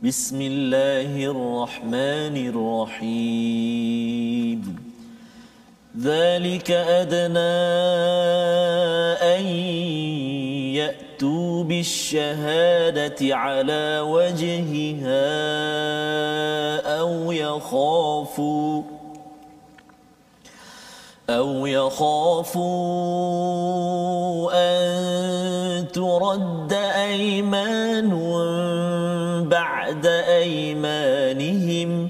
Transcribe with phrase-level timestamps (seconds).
[0.02, 2.36] بسم الله الرحمن
[2.96, 4.60] الرحيم.
[6.00, 7.56] ذلك أدنى
[9.36, 9.46] أن
[11.16, 15.16] يأتوا بالشهادة على وجهها
[17.00, 18.82] أو يخافوا
[21.30, 22.66] أو يخافوا
[24.52, 28.10] أن ترد أيمان
[29.48, 30.06] بعد
[30.36, 32.08] أيمانهم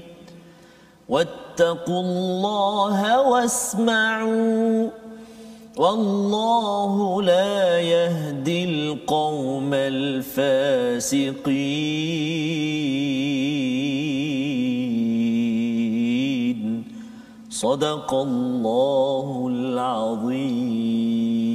[1.09, 4.89] واتقوا الله واسمعوا
[5.77, 11.37] والله لا يهدي القوم الفاسقين.
[17.49, 21.46] صدق الله العظيم.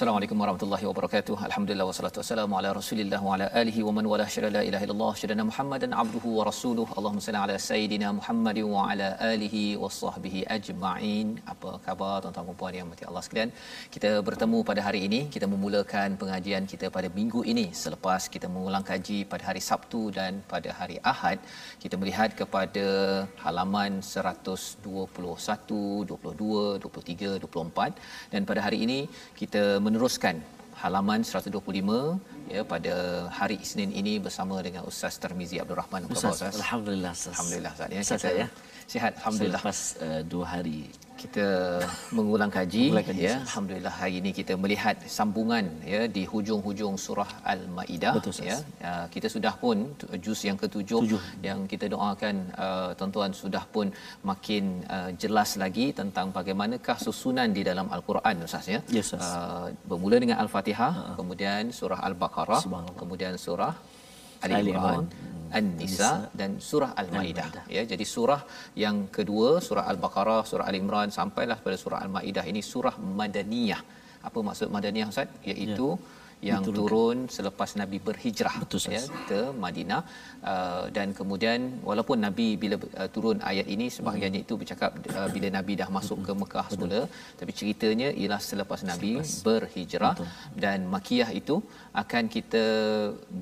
[0.00, 1.34] Assalamualaikum warahmatullahi wabarakatuh.
[1.46, 5.10] Alhamdulillah wassalatu wassalamu ala Rasulillah wa ala alihi wa man wala syada la ilaha illallah
[5.20, 6.86] syadana Muhammadan abduhu wa rasuluh.
[6.98, 11.26] Allahumma salli ala sayidina Muhammad wa ala alihi wa sahbihi ajma'in.
[11.54, 13.52] Apa khabar tuan-tuan dan puan yang mati Allah sekalian?
[13.96, 18.86] Kita bertemu pada hari ini, kita memulakan pengajian kita pada minggu ini selepas kita mengulang
[18.92, 21.38] kaji pada hari Sabtu dan pada hari Ahad.
[21.84, 22.86] Kita melihat kepada
[23.44, 29.00] halaman 121, 22, 23, 24 dan pada hari ini
[29.42, 30.38] kita meneruskan
[30.78, 31.50] halaman 125
[32.54, 32.94] ya pada
[33.38, 36.06] hari Isnin ini bersama dengan Ustaz Tarmizi Abdul Rahman.
[36.06, 36.54] Khabar Ustaz?
[36.62, 37.34] Alhamdulillah Ustaz.
[37.34, 38.00] Alhamdulillah Ustaz ya.
[38.06, 38.48] Ustaz, Kita ya.
[38.92, 39.62] Sihat alhamdulillah.
[39.62, 40.80] Selepas uh, dua hari
[41.20, 41.46] Kita
[42.16, 43.34] mengulang kaji, Mengulang kaji, ya.
[43.46, 48.56] Alhamdulillah hari ini kita melihat sambungan ya di hujung-hujung surah Al-Maidah Betul, ya.
[48.90, 49.76] Uh, kita sudah pun
[50.24, 51.20] juz yang ketujuh Tujuh.
[51.48, 52.36] yang kita doakan
[52.66, 53.92] uh, tuan-tuan sudah pun
[54.30, 54.64] makin
[54.96, 58.80] uh, jelas lagi tentang bagaimanakah susunan di dalam Al-Quran Ustaz ya.
[58.96, 59.20] Ya, Ustaz.
[59.20, 62.62] Uh, bermula dengan Al-Fatihah, kemudian surah Al-Baqarah,
[63.02, 63.74] kemudian surah
[64.44, 65.06] Ali Imran,
[65.58, 67.48] An-Nisa dan surah Al-Maidah.
[67.76, 68.40] Ya, jadi surah
[68.84, 73.82] yang kedua surah Al-Baqarah, surah Ali Imran sampailah pada surah Al-Maidah ini surah madaniyah.
[74.28, 75.28] Apa maksud madaniyah Ustaz?
[75.50, 75.88] Iaitu
[76.48, 76.80] yang Diturunkan.
[76.80, 80.00] turun selepas Nabi berhijrah Betul, ya ke Madinah
[80.52, 85.48] uh, dan kemudian walaupun Nabi bila uh, turun ayat ini sebahagiannya itu bercakap uh, bila
[85.58, 87.00] Nabi dah masuk ke Mekah semula
[87.40, 89.12] tapi ceritanya ialah selepas Nabi
[89.48, 90.30] berhijrah Betul.
[90.64, 91.56] dan makiyah itu
[91.90, 92.64] akan kita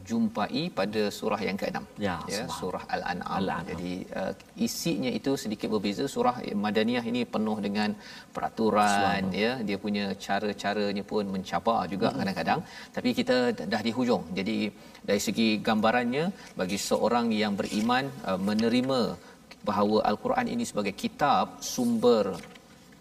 [0.09, 3.37] jumpai pada surah yang ke-6 Ya, ya surah al-an'am.
[3.39, 3.69] Al-An'am.
[3.71, 6.05] jadi uh, isinya itu sedikit berbeza.
[6.09, 7.93] Surah madaniyah ini penuh dengan
[8.33, 9.61] peraturan ya.
[9.69, 12.61] Dia punya cara-caranya pun mencabar juga kadang-kadang.
[12.97, 13.37] Tapi kita
[13.73, 14.25] dah di hujung.
[14.33, 14.73] Jadi
[15.09, 19.01] dari segi gambarannya bagi seorang yang beriman uh, menerima
[19.69, 22.33] bahawa al-Quran ini sebagai kitab sumber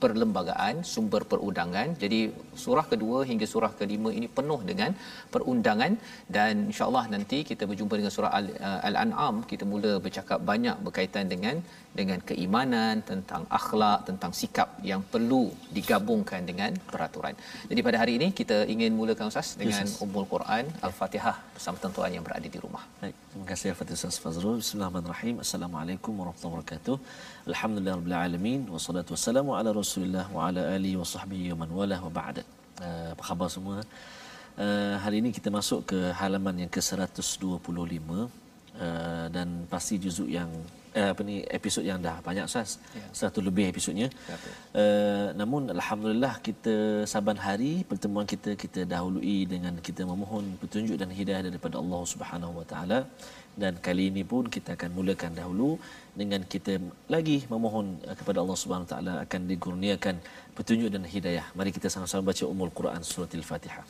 [0.02, 2.20] perlembagaan sumber perundangan jadi
[2.64, 4.92] surah kedua hingga surah kelima ini penuh dengan
[5.34, 5.94] perundangan
[6.36, 11.28] dan insyaallah nanti kita berjumpa dengan surah Al, uh, al-an'am kita mula bercakap banyak berkaitan
[11.34, 11.58] dengan
[12.00, 15.44] dengan keimanan tentang akhlak tentang sikap yang perlu
[15.78, 17.36] digabungkan dengan peraturan
[17.72, 22.26] jadi pada hari ini kita ingin mulakan ustaz dengan ummul quran al-fatihah bersama tuan-tuan yang
[22.28, 24.56] berada di rumah Baik, terima kasih Al-Fatihah Ustaz Fazrul.
[24.62, 25.36] Bismillahirrahmanirrahim.
[25.44, 26.96] Assalamualaikum warahmatullahi wabarakatuh.
[27.52, 31.98] Alhamdulillah rabbil alamin wassalatu wassalamu ala Rasulillah wa ala alihi wa sahbihi wa man wala
[32.06, 32.44] wa ba'da.
[32.86, 33.78] Uh, apa khabar semua?
[34.64, 40.52] Uh, hari ini kita masuk ke halaman yang ke-125 uh, dan pasti juzuk yang
[41.00, 42.84] uh, apa ni episod yang dah banyak Ustaz.
[43.00, 43.08] Ya.
[43.22, 44.12] Satu lebih episodnya.
[44.12, 44.52] Betul.
[44.82, 46.76] Uh, namun alhamdulillah kita
[47.14, 52.60] saban hari pertemuan kita kita dahului dengan kita memohon petunjuk dan hidayah daripada Allah Subhanahu
[52.60, 53.00] Wa Taala
[53.57, 55.71] dan kali ini pun kita akan mulakan dahulu
[56.21, 56.81] dengan kita
[57.15, 60.17] lagi memohon uh, kepada Allah Subhanahu Wa Taala akan dikurniakan
[60.57, 61.47] petunjuk dan hidayah.
[61.59, 63.85] Mari kita sama-sama baca Ummul Quran surah Al-Fatihah.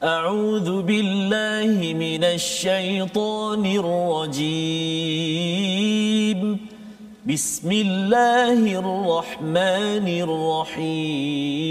[0.00, 5.20] أعوذ بالله من الشيطان الرجيم
[7.20, 11.70] بسم الله الرحمن الرحيم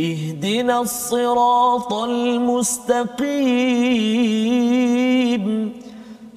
[0.00, 3.04] اهدنا الصراط المستقيم.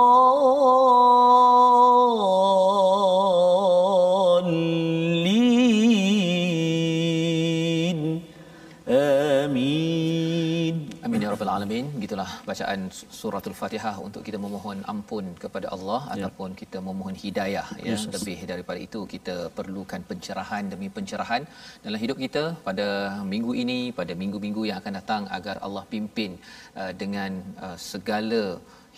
[8.90, 10.76] آمين.
[11.06, 11.86] Amin ya rabbal alamin.
[12.14, 12.80] Gitulah bacaan
[13.20, 16.12] suratul Fatihah untuk kita memohon ampun kepada Allah ya.
[16.16, 17.94] ataupun kita memohon hidayah ya.
[17.94, 21.42] Yes, Lebih daripada itu kita perlukan pencerahan demi pencerahan
[21.86, 22.88] dalam hidup kita pada
[23.32, 26.38] minggu ini, pada minggu-minggu yang akan datang agar Allah pimpin
[26.82, 28.44] uh, dengan uh, segala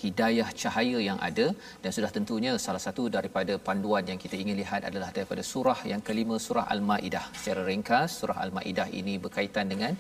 [0.04, 1.48] hidayah cahaya yang ada
[1.84, 6.04] dan sudah tentunya salah satu daripada panduan yang kita ingin lihat adalah daripada surah yang
[6.08, 9.96] kelima surah al-maidah secara ringkas surah al-maidah ini berkaitan dengan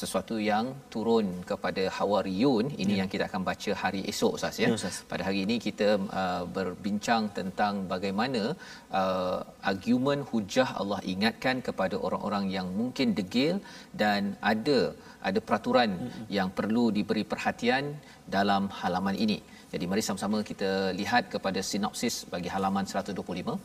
[0.00, 2.98] sesuatu yang turun kepada Hawariyun ini ya.
[3.00, 4.68] yang kita akan baca hari esok Ustaz ya.
[4.72, 5.88] ya Pada hari ini kita
[6.20, 8.42] uh, berbincang tentang bagaimana
[9.00, 9.38] uh,
[9.72, 13.54] argumen hujah Allah ingatkan kepada orang-orang yang mungkin degil
[14.02, 14.80] dan ada
[15.28, 16.24] ada peraturan hmm.
[16.36, 17.84] yang perlu diberi perhatian
[18.36, 19.38] dalam halaman ini.
[19.72, 23.56] Jadi mari sama-sama kita lihat kepada sinopsis bagi halaman 125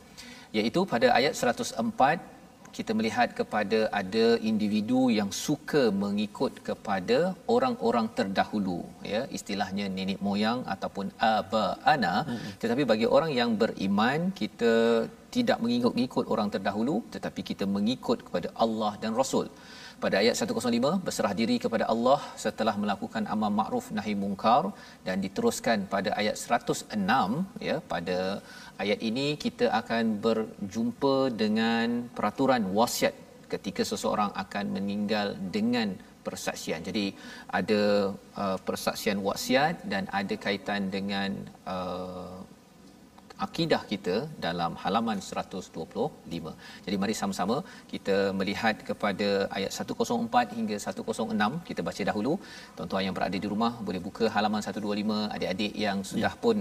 [0.57, 2.37] iaitu pada ayat 104
[2.77, 7.19] kita melihat kepada ada individu yang suka mengikut kepada
[7.56, 8.79] orang-orang terdahulu
[9.13, 12.51] ya istilahnya nenek moyang ataupun aba ana hmm.
[12.62, 14.74] tetapi bagi orang yang beriman kita
[15.35, 19.47] tidak mengikut-ikut orang terdahulu tetapi kita mengikut kepada Allah dan Rasul
[20.03, 24.63] pada ayat 105 berserah diri kepada Allah setelah melakukan amal makruf nahi mungkar
[25.07, 28.18] dan diteruskan pada ayat 106 ya pada
[28.83, 33.13] ayat ini kita akan berjumpa dengan peraturan wasiat
[33.53, 35.95] ketika seseorang akan meninggal dengan
[36.27, 36.83] persaksian.
[36.83, 37.15] Jadi
[37.59, 41.31] ada uh, persaksian wasiat dan ada kaitan dengan
[41.63, 42.37] uh,
[43.45, 46.54] akidah kita dalam halaman 125.
[46.86, 47.57] Jadi mari sama-sama
[47.92, 52.34] kita melihat kepada ayat 104 hingga 106 kita baca dahulu.
[52.78, 55.19] Tuan-tuan yang berada di rumah boleh buka halaman 125.
[55.38, 56.42] Adik-adik yang sudah ya.
[56.44, 56.57] pun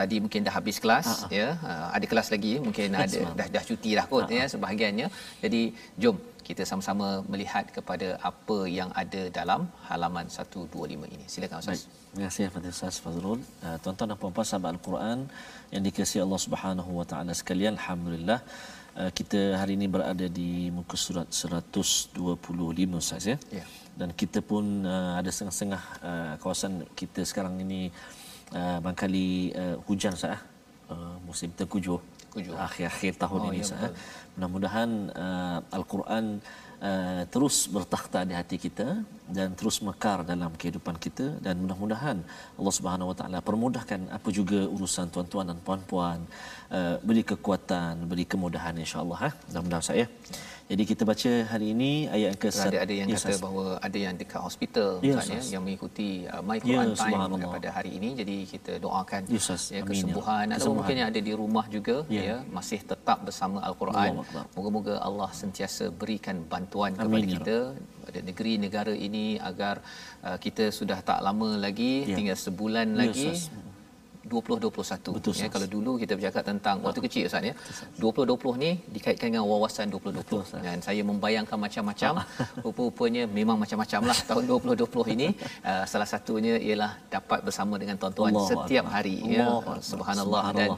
[0.00, 1.30] tadi mungkin dah habis kelas Ha-ha.
[1.40, 1.48] ya.
[1.70, 4.38] Ah, ada kelas lagi mungkin ada dah dah cuti dah kot Ha-ha.
[4.40, 5.06] ya sebahagiannya.
[5.44, 5.62] Jadi
[6.02, 11.24] jom kita sama-sama melihat kepada apa yang ada dalam halaman 125 ini.
[11.32, 11.72] Silakan Ustaz.
[11.72, 11.84] Baik.
[12.10, 13.40] Terima kasih kepada Ustaz Fazrul.
[13.64, 15.18] Uh, tuan-tuan dan puan-puan sahabat Al-Quran
[15.72, 18.40] yang dikasihi Allah Subhanahu wa taala sekalian, alhamdulillah
[19.00, 23.36] uh, kita hari ini berada di muka surat 125 Ustaz ya.
[23.58, 23.64] ya.
[24.00, 24.64] Dan kita pun
[24.94, 27.80] uh, ada setengah-setengah uh, kawasan kita sekarang ini
[28.58, 29.28] uh, barangkali
[29.62, 30.38] uh, hujan Ustaz
[30.90, 32.00] uh, musim terkujuh.
[32.38, 33.92] Akhir-akhir tahun oh, ini ya, Ustaz.
[34.34, 34.90] Mudah-mudahan
[35.24, 36.24] uh, Al-Quran
[36.88, 38.88] uh, terus bertakhta di hati kita
[39.36, 42.18] dan terus mekar dalam kehidupan kita dan mudah-mudahan
[42.58, 46.18] Allah Subhanahu Wa Taala permudahkan apa juga urusan tuan-tuan dan puan-puan
[46.76, 50.06] uh, beri kekuatan beri kemudahan insya-Allah ha mudah-mudahan saya
[50.70, 53.98] jadi kita baca hari ini ayat yang ke ada ada yang yes, kata bahawa ada
[53.98, 55.50] yang dekat hospital yes, misalnya yes.
[55.50, 59.64] yang mengikuti uh, my Quran yes, time pada hari ini jadi kita doakan yes, yes.
[59.74, 60.56] ya kesembuhan ya.
[60.62, 62.24] atau mungkin yang ada di rumah juga yeah.
[62.28, 64.22] ya masih tetap bersama al-Quran
[64.54, 67.56] moga-moga Allah sentiasa berikan bantuan Amin, kepada ya kita
[68.06, 69.82] pada negeri negara ini agar
[70.22, 72.16] uh, kita sudah tak lama lagi yeah.
[72.16, 73.69] tinggal sebulan yes, lagi yes.
[74.30, 77.54] 2021 Betul, ya kalau dulu kita bercakap tentang waktu kecil Ustaz ya.
[77.98, 82.12] 2020 ni dikaitkan dengan wawasan 2020 Betul, dan saya membayangkan macam-macam.
[82.64, 85.28] Rupa-rupanya memang macam-macam lah tahun 2020 ini.
[85.66, 88.96] Uh, salah satunya ialah dapat bersama dengan tuan-tuan Allah setiap Allah.
[88.96, 89.46] hari ya.
[89.50, 89.78] Allah.
[89.92, 90.42] subhanallah.
[90.60, 90.70] Dan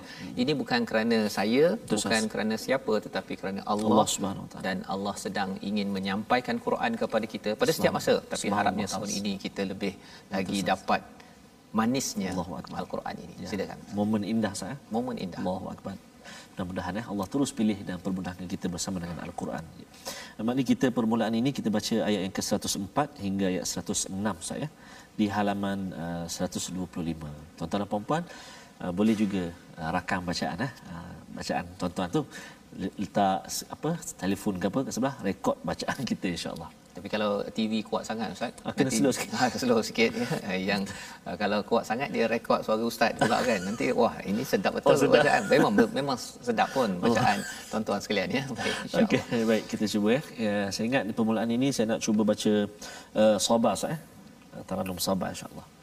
[0.43, 2.31] ini bukan kerana saya Betul, bukan sas.
[2.33, 7.71] kerana siapa tetapi kerana Allah, Allah dan Allah sedang ingin menyampaikan Quran kepada kita pada
[7.77, 8.15] setiap masa.
[8.33, 9.93] Tapi harapnya tahun ini kita lebih
[10.33, 11.22] lagi dapat
[11.73, 12.31] manisnya
[12.83, 13.35] Al-Quran ini.
[13.43, 13.49] Ya.
[13.51, 13.79] Silakan.
[13.99, 14.77] Momen indah saya.
[14.95, 15.41] Momen indah.
[15.41, 15.97] Allahu akbar.
[16.53, 19.65] Mudah-mudahan ya Allah terus pilih dan permudahkan kita bersama dengan Al-Quran.
[20.37, 24.13] Maknanya kita permulaan ini kita baca ayat yang ke-104 hingga ayat 106
[24.45, 24.69] saya
[25.17, 26.77] di halaman uh, 125.
[27.57, 28.23] Tuan-tuan dan puan-puan
[28.85, 29.49] uh, boleh juga
[29.81, 30.73] uh, rakam bacaan eh.
[30.93, 32.23] Uh, bacaan tuan-tuan tu
[33.01, 36.71] letak apa telefon ke apa kat sebelah rekod bacaan kita insya-Allah.
[36.98, 39.30] Tapi kalau TV kuat sangat Ustaz, ah, kena slow sikit.
[39.38, 40.26] Ha, slow sikit ya.
[40.74, 40.90] Yang
[41.30, 43.62] uh, kalau kuat sangat dia rekod suara Ustaz pula kan.
[43.62, 45.22] Nanti wah ini sedap betul oh, sedap.
[45.22, 45.46] bacaan.
[45.46, 47.06] Memang memang sedap pun oh.
[47.06, 47.70] bacaan oh.
[47.70, 48.44] tuan-tuan sekalian ya.
[48.50, 49.14] Baik insya-Allah.
[49.14, 50.22] Okey, baik kita cuba ya.
[50.42, 50.74] ya.
[50.74, 52.54] Saya ingat di permulaan ini saya nak cuba baca
[53.14, 54.02] uh, sabar Ustaz eh.
[54.66, 55.78] Taranum sabar insya-Allah.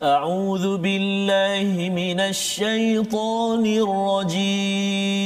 [0.00, 5.20] أعوذ بالله من الشيطان الرجيم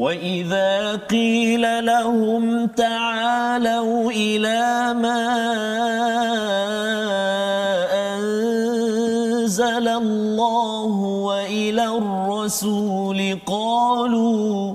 [0.00, 5.26] وإذا قيل لهم تعالوا إلى ما
[8.16, 10.92] أنزل الله
[11.28, 14.74] وإلى الرسول قالوا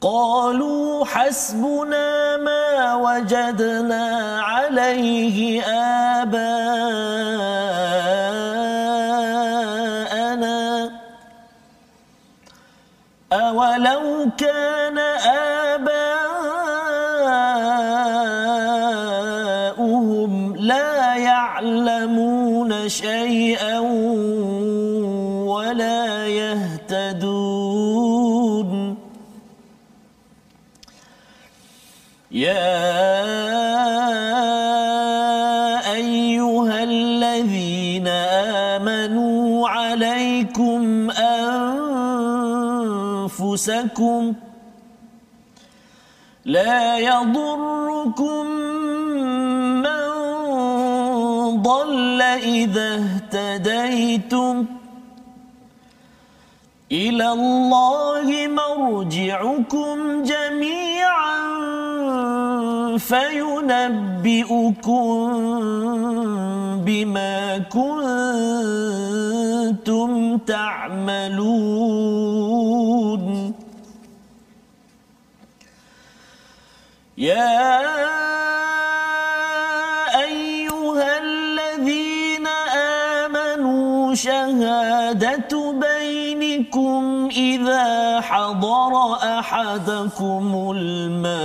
[0.00, 5.62] قالوا حسبنا ما وجدنا عليه
[6.22, 7.36] آباءنا
[14.30, 14.98] كان
[19.38, 23.78] آباؤهم لا يعلمون شيئا
[43.56, 44.34] أنفسكم
[46.44, 48.46] لا يضركم
[49.80, 50.02] من
[51.62, 54.66] ضل إذا اهتديتم
[56.92, 61.36] إلى الله مرجعكم جميعا
[62.98, 64.66] فينبئكم
[66.84, 67.96] بما كنتم
[70.38, 72.45] تعملون
[77.18, 77.80] يا
[80.20, 82.46] أيها الذين
[83.26, 91.36] آمنوا شهادة بينكم إذا حضر أحدكم الموت.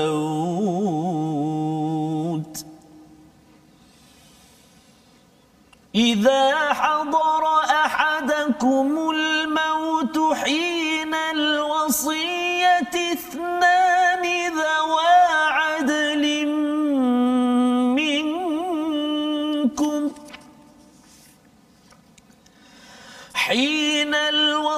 [5.95, 7.43] إذا حضر
[7.85, 12.40] أحدكم الموت حين الوصية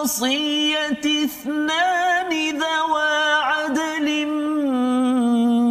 [0.04, 4.28] الوصية اثنان ذوى عدل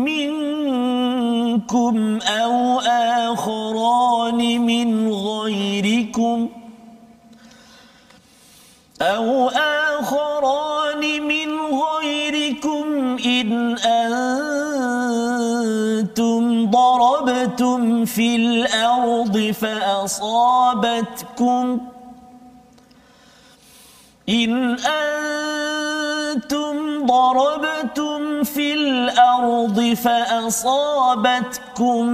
[0.09, 6.49] منكم أو آخران من غيركم
[9.03, 11.51] أو آخران من
[11.83, 13.77] غيركم إن
[16.09, 20.73] أنتم ضربتم في الأرض فأصابتكم
[24.29, 24.77] إن
[26.35, 32.07] أنتم ضربتم في الأرض فأصابتكم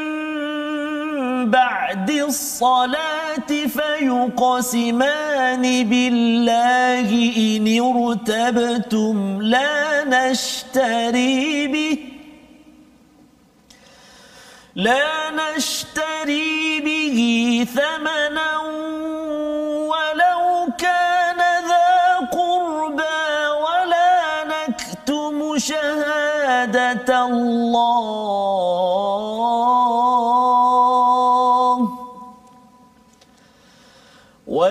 [1.52, 3.21] بعد الصلاة
[3.68, 11.98] فيقسمان بالله إن ارتبتم لا نشتري به
[14.76, 17.18] لا نشتري به
[17.76, 18.61] ثمنا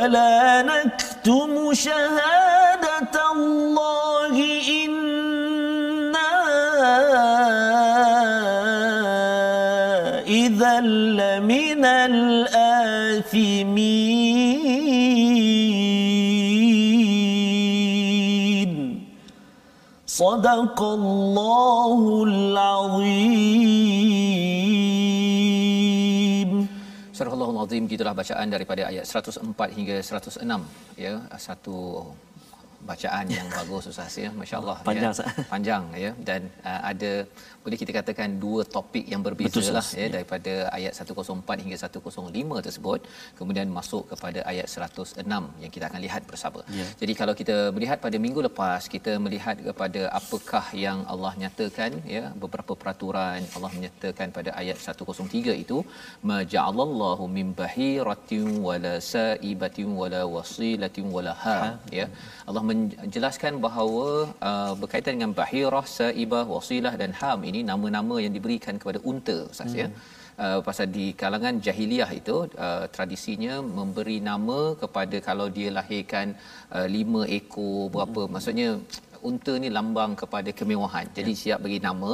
[0.01, 4.35] ولا نكتم شهادة الله
[4.85, 6.33] إنا
[10.25, 10.81] إذا
[11.21, 12.41] لمن الآثمين.
[20.07, 24.20] صدق الله العظيم.
[27.71, 29.47] Azim gitulah bacaan daripada ayat 104
[29.79, 30.43] hingga 106
[30.99, 32.03] ya satu
[32.91, 35.47] bacaan yang bagus Ustaz ya masya-Allah Panjang, ya.
[35.53, 37.13] Panjang ya dan uh, ada
[37.65, 40.09] boleh kita katakan dua topik yang berbeza Betul, lah ya Ya.
[40.17, 43.01] daripada ayat 104 hingga 105 tersebut
[43.39, 45.25] kemudian masuk kepada ayat 106
[45.63, 46.61] yang kita akan lihat bersama.
[46.79, 46.87] Ya.
[47.01, 52.25] Jadi kalau kita melihat pada minggu lepas kita melihat kepada apakah yang Allah nyatakan ya
[52.45, 55.79] beberapa peraturan Allah menyatakan pada ayat 103 itu
[56.31, 61.59] maja'alallahu min bahiratin wala sa'ibatin wala wasilatin wala ha
[61.99, 62.07] ya
[62.49, 62.65] Allah
[63.03, 64.07] menjelaskan bahawa
[64.51, 69.75] uh, berkaitan dengan bahirah saibah wasilah dan ham ini nama-nama yang diberikan kepada unta ustaz
[69.83, 69.89] ya.
[70.45, 76.27] Uh, pasal di kalangan jahiliah itu uh, tradisinya memberi nama kepada kalau dia lahirkan
[76.77, 78.23] uh, lima ekor berapa.
[78.35, 78.69] Maksudnya
[79.29, 81.07] unta ni lambang kepada kemewahan.
[81.19, 81.41] Jadi Ya.
[81.43, 82.11] siap bagi nama.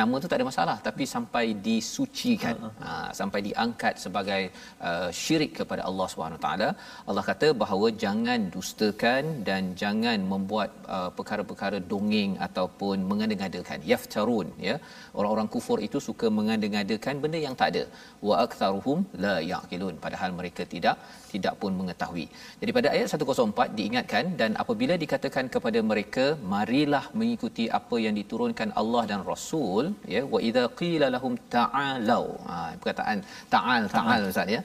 [0.00, 2.56] Nama tu tak ada masalah tapi sampai disucikan.
[2.84, 2.90] Ha,
[3.20, 4.42] sampai diangkat sebagai
[4.88, 6.68] uh, syirik kepada Allah Subhanahu taala.
[7.08, 13.78] Allah kata bahawa jangan dustakan dan jangan membuat uh, perkara-perkara dongeng ataupun mengada-ngadakan.
[13.92, 14.76] Yaftarun ya.
[15.18, 17.84] Orang-orang kufur itu suka mengada-ngadakan benda yang tak ada.
[18.28, 20.96] Wa aktsaruhum la yaqilun padahal mereka tidak
[21.32, 22.26] tidak pun mengetahui.
[22.60, 28.70] Jadi pada ayat 104 diingatkan dan apabila dikatakan kepada mereka marilah mengikuti apa yang diturunkan
[28.82, 29.84] Allah dan Rasul
[30.14, 32.24] ya wa idza qila lahum ta'alu.
[32.50, 33.18] Ha perkataan
[33.54, 34.62] ta'al ta'al Ustaz ya.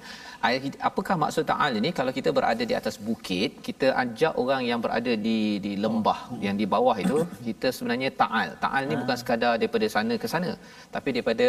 [0.90, 5.12] Apakah maksud ta'al ini kalau kita berada di atas bukit kita ajak orang yang berada
[5.28, 8.50] di di lembah yang di bawah itu kita sebenarnya ta'al.
[8.64, 10.52] Ta'al ni bukan sekadar daripada sana ke sana
[10.96, 11.48] tapi daripada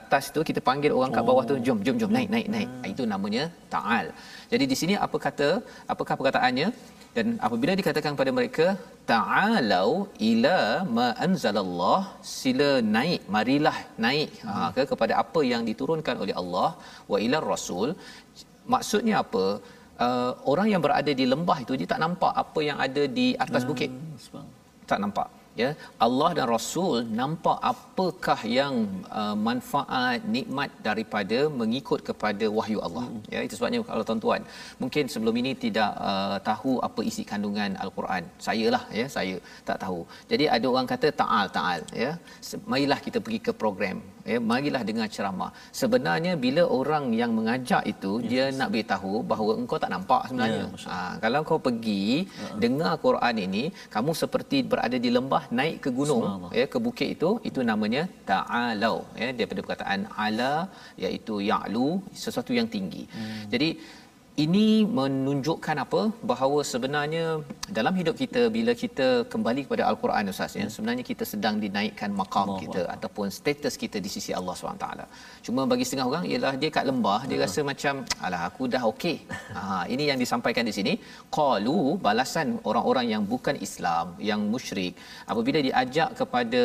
[0.00, 2.70] atas tu kita panggil orang kat bawah tu jom jom jom naik naik naik.
[2.94, 4.06] Itu namanya ta'al.
[4.52, 5.48] Jadi di sini apa kata
[5.94, 6.68] apakah perkataannya
[7.16, 8.66] dan apabila dikatakan kepada mereka
[9.12, 9.90] ta'alau
[10.30, 10.58] ila
[10.98, 12.00] ma anzalallah
[12.34, 16.70] sila naik marilah naik ha, ke kepada apa yang diturunkan oleh Allah
[17.12, 17.90] wa ila rasul.
[18.74, 19.46] Maksudnya apa?
[20.06, 23.62] Uh, orang yang berada di lembah itu dia tak nampak apa yang ada di atas
[23.70, 23.90] bukit.
[24.90, 25.28] tak nampak
[25.62, 25.70] ya
[26.06, 28.74] Allah dan Rasul nampak apakah yang
[29.20, 33.06] uh, manfaat nikmat daripada mengikut kepada wahyu Allah.
[33.34, 34.42] Ya itu sebabnya kalau tuan-tuan
[34.82, 38.24] mungkin sebelum ini tidak uh, tahu apa isi kandungan al-Quran.
[38.46, 39.36] Saya lah ya saya
[39.70, 40.00] tak tahu.
[40.32, 42.12] Jadi ada orang kata taal taal ya.
[42.72, 43.98] Marilah kita pergi ke program
[44.30, 48.28] ya marilah dengar ceramah sebenarnya bila orang yang mengajak itu yes.
[48.30, 52.56] dia nak beritahu bahawa engkau tak nampak sebenarnya Ya, ha, kalau kau pergi uh-huh.
[52.62, 53.62] dengar Quran ini
[53.94, 56.24] kamu seperti berada di lembah naik ke gunung
[56.58, 60.54] ya ke bukit itu itu namanya ta'alau ya daripada perkataan ala
[61.04, 61.88] iaitu ya'lu
[62.24, 63.42] sesuatu yang tinggi hmm.
[63.52, 63.68] jadi
[64.44, 64.66] ini
[64.98, 66.00] menunjukkan apa?
[66.30, 67.24] Bahawa sebenarnya
[67.76, 72.44] dalam hidup kita bila kita kembali kepada al-Quran ustaz ya sebenarnya kita sedang dinaikkan makam
[72.44, 74.86] Allah kita ataupun status kita di sisi Allah SWT.
[75.46, 77.94] Cuma bagi setengah orang ialah dia kat lembah dia rasa macam
[78.26, 79.16] alah aku dah okey.
[79.56, 79.62] Ha
[79.94, 80.92] ini yang disampaikan di sini.
[81.38, 84.94] Qalu balasan orang-orang yang bukan Islam yang musyrik
[85.32, 86.62] apabila diajak kepada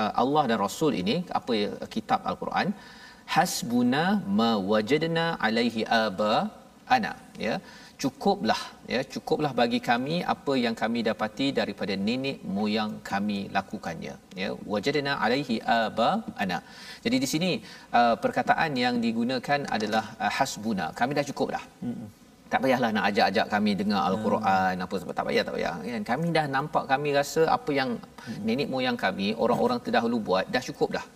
[0.00, 1.54] uh, Allah dan Rasul ini apa
[1.96, 2.68] kitab al-Quran?
[3.34, 4.04] Hasbuna
[4.38, 6.34] ma wajadna alaihi aba
[6.96, 7.12] ana
[7.46, 7.54] ya.
[8.02, 8.60] Cukuplah
[8.92, 9.00] ya.
[9.12, 14.48] Cukuplah bagi kami apa yang kami dapati daripada nenek moyang kami lakukannya ya.
[14.72, 16.10] Wajadna alaihi aba
[16.44, 16.58] ana.
[17.04, 17.50] Jadi di sini
[17.98, 20.88] uh, perkataan yang digunakan adalah uh, hasbuna.
[21.00, 21.64] Kami dah cukup dah
[22.52, 25.74] tak payahlah nak ajak-ajak kami dengar al-Quran apa sebab tak payah tak payah.
[25.94, 26.02] Kan?
[26.10, 27.90] Kami dah nampak kami rasa apa yang
[28.46, 31.06] nenek moyang kami orang-orang terdahulu buat dah cukup dah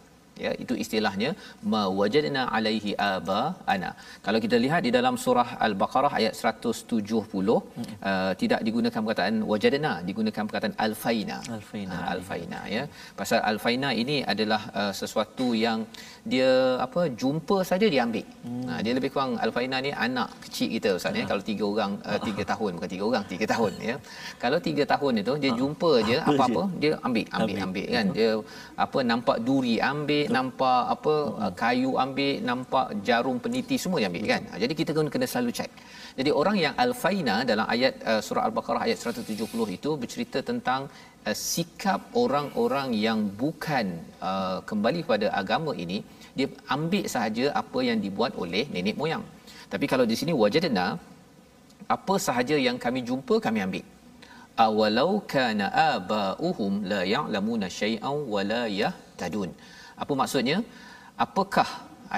[0.45, 1.31] ya itu istilahnya
[1.75, 3.41] mawajadna alaihi aba
[3.75, 3.91] ana
[4.27, 7.95] kalau kita lihat di dalam surah al-baqarah ayat 170 hmm.
[8.11, 11.97] uh, tidak digunakan perkataan wajadna digunakan perkataan alfaina Alfaina.
[11.97, 12.83] uh, alfaina ya.
[13.21, 15.81] Pasal alfaina ini adalah uh, sesuatu yang
[16.33, 16.51] dia
[16.87, 18.27] apa jumpa saja dia ambil.
[18.47, 18.65] Hmm.
[18.71, 21.25] uh, dia lebih kurang alfaina ni anak kecil kita ustaz ya.
[21.31, 23.97] Kalau tiga orang uh, tiga tahun bukan tiga orang tiga tahun ya.
[24.43, 27.87] Kalau tiga tahun itu dia jumpa je apa-apa dia ambil ambil ambil.
[27.97, 28.07] kan.
[28.19, 28.31] Dia
[28.87, 34.25] apa nampak duri ambil nampak apa uh, kayu ambil nampak jarum peniti semua dia ambil
[34.33, 34.43] kan?
[34.51, 35.71] Ha, jadi kita kena kena selalu check.
[36.19, 40.81] Jadi orang yang alfaina dalam ayat uh, surah al-baqarah ayat 170 itu bercerita tentang
[41.27, 43.87] uh, sikap orang-orang yang bukan
[44.31, 46.01] uh, kembali kepada agama ini
[46.39, 49.25] dia ambil sahaja apa yang dibuat oleh nenek moyang.
[49.73, 50.87] Tapi kalau di sini wajadna
[51.97, 53.87] apa sahaja yang kami jumpa kami ambil.
[54.67, 59.51] Awalau kana abauhum la ya'lamuna syai'an wa la yahtadun
[60.03, 60.57] apa maksudnya?
[61.25, 61.69] Apakah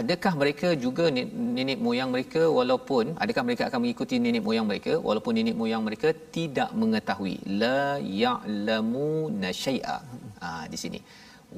[0.01, 4.93] adakah mereka juga ne- nenek moyang mereka walaupun adakah mereka akan mengikuti nenek moyang mereka
[5.09, 7.35] walaupun nenek moyang mereka tidak mengetahui?
[7.63, 7.83] La
[8.23, 9.99] ya'lamuna syai'a.
[10.43, 11.01] Ha, di sini.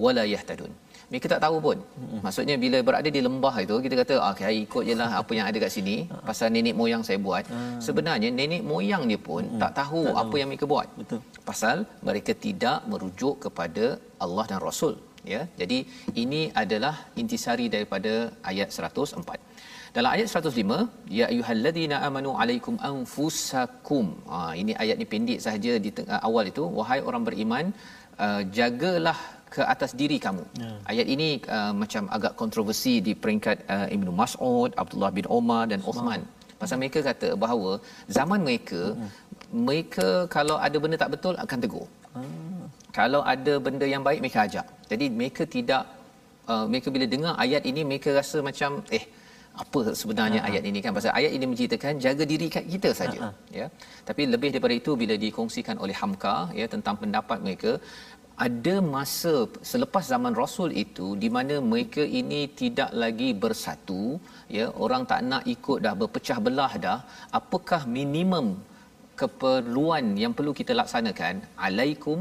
[0.04, 0.72] Wala yahtadun.
[1.12, 1.78] Mereka tak tahu pun.
[2.24, 5.46] Maksudnya bila berada di lembah itu kita kata ah okay, ikut je lah apa yang
[5.50, 5.96] ada kat sini
[6.28, 7.44] pasal nenek moyang saya buat.
[7.86, 10.88] Sebenarnya nenek moyang dia pun tak tahu apa yang mereka buat.
[11.00, 11.20] Betul.
[11.48, 11.76] pasal
[12.08, 13.84] mereka tidak merujuk kepada
[14.24, 14.94] Allah dan Rasul
[15.34, 15.78] ya jadi
[16.22, 18.12] ini adalah intisari daripada
[18.52, 19.38] ayat 104
[19.96, 20.76] dalam ayat 105
[21.18, 26.64] ya ayyuhallazina amanu alaikum anfusakum ha, ini ayat ni pendek sahaja di tengah awal itu
[26.78, 27.66] wahai orang beriman
[28.24, 29.18] uh, jagalah
[29.54, 30.44] ke atas diri kamu.
[30.62, 30.70] Ya.
[30.92, 35.80] Ayat ini uh, macam agak kontroversi di peringkat uh, Ibnu Mas'ud, Abdullah bin Omar dan
[35.90, 36.22] Uthman.
[36.60, 37.70] Pasal mereka kata bahawa
[38.18, 39.10] zaman mereka hmm.
[39.66, 41.86] mereka kalau ada benda tak betul akan tegur.
[42.16, 42.51] Hmm.
[42.98, 44.66] Kalau ada benda yang baik mereka ajak.
[44.90, 45.84] Jadi mereka tidak
[46.52, 49.04] uh, mereka bila dengar ayat ini mereka rasa macam eh
[49.62, 50.50] apa sebenarnya uh-huh.
[50.50, 53.34] ayat ini kan pasal ayat ini menceritakan jaga diri kita saja uh-huh.
[53.58, 53.66] ya
[54.08, 57.72] tapi lebih daripada itu bila dikongsikan oleh Hamka ya tentang pendapat mereka
[58.46, 59.32] ada masa
[59.70, 64.02] selepas zaman rasul itu di mana mereka ini tidak lagi bersatu
[64.56, 66.98] ya orang tak nak ikut dah berpecah belah dah
[67.40, 68.48] apakah minimum
[69.20, 72.18] keperluan yang perlu kita laksanakan alaikum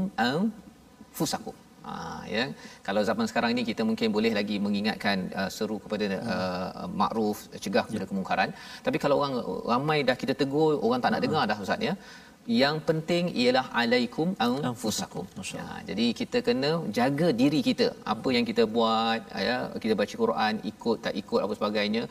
[1.12, 1.94] anfusakum Ha,
[2.32, 2.42] ya
[2.86, 7.82] kalau zaman sekarang ini kita mungkin boleh lagi mengingatkan uh, seru kepada uh, makruf cegah
[7.88, 8.10] kepada ya.
[8.10, 8.50] kemungkaran
[8.86, 9.34] tapi kalau orang
[9.72, 11.26] ramai dah kita tegur orang tak nak hmm.
[11.26, 11.94] dengar dah ustaz ya
[12.60, 14.28] yang penting ialah alaikum
[14.66, 15.24] anfusakum.
[15.58, 17.94] Ya, jadi kita kena jaga diri kita.
[18.02, 22.02] Apa yang kita buat, ya, kita baca Quran, ikut tak ikut apa sebagainya.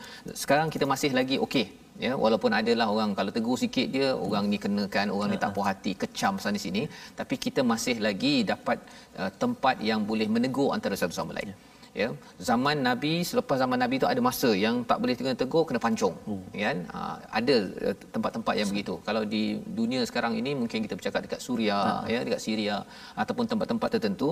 [0.42, 1.66] Sekarang kita masih lagi okey.
[2.04, 5.66] Ya, walaupun adalah orang kalau tegur sikit dia, orang ni kenakan, orang ni tak puas
[5.70, 6.82] hati, kecam sana sini,
[7.20, 8.78] tapi kita masih lagi dapat
[9.20, 11.50] uh, tempat yang boleh menegur antara satu sama lain.
[11.52, 11.58] Ya.
[12.00, 12.08] Ya
[12.48, 16.14] zaman nabi selepas zaman nabi itu ada masa yang tak boleh tinggal tegur kena pancung.
[16.28, 16.40] Hmm.
[16.64, 16.78] kan?
[16.92, 17.00] Ha,
[17.38, 18.94] ada uh, tempat-tempat yang begitu.
[19.08, 19.42] Kalau di
[19.78, 22.08] dunia sekarang ini mungkin kita bercakap dekat Suria hmm.
[22.14, 22.76] ya dekat Syria
[23.22, 24.28] ataupun tempat-tempat tertentu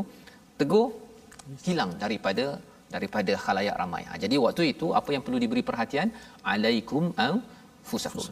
[0.61, 0.87] tegur
[1.67, 2.47] hilang daripada
[2.95, 4.03] daripada khalayak ramai.
[4.09, 6.09] Ha, jadi waktu itu apa yang perlu diberi perhatian?
[6.55, 7.13] Alaikum
[7.91, 8.25] anfusakum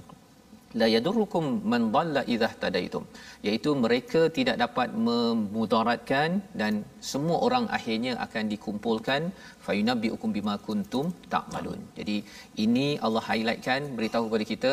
[0.80, 3.04] la yadurrukum man dhalla idza tadaitum
[3.46, 6.72] iaitu mereka tidak dapat memudaratkan dan
[7.10, 9.22] semua orang akhirnya akan dikumpulkan
[9.66, 11.80] fayunabbiukum bima kuntum ta'malun.
[11.98, 12.16] Jadi
[12.64, 14.72] ini Allah highlightkan beritahu kepada kita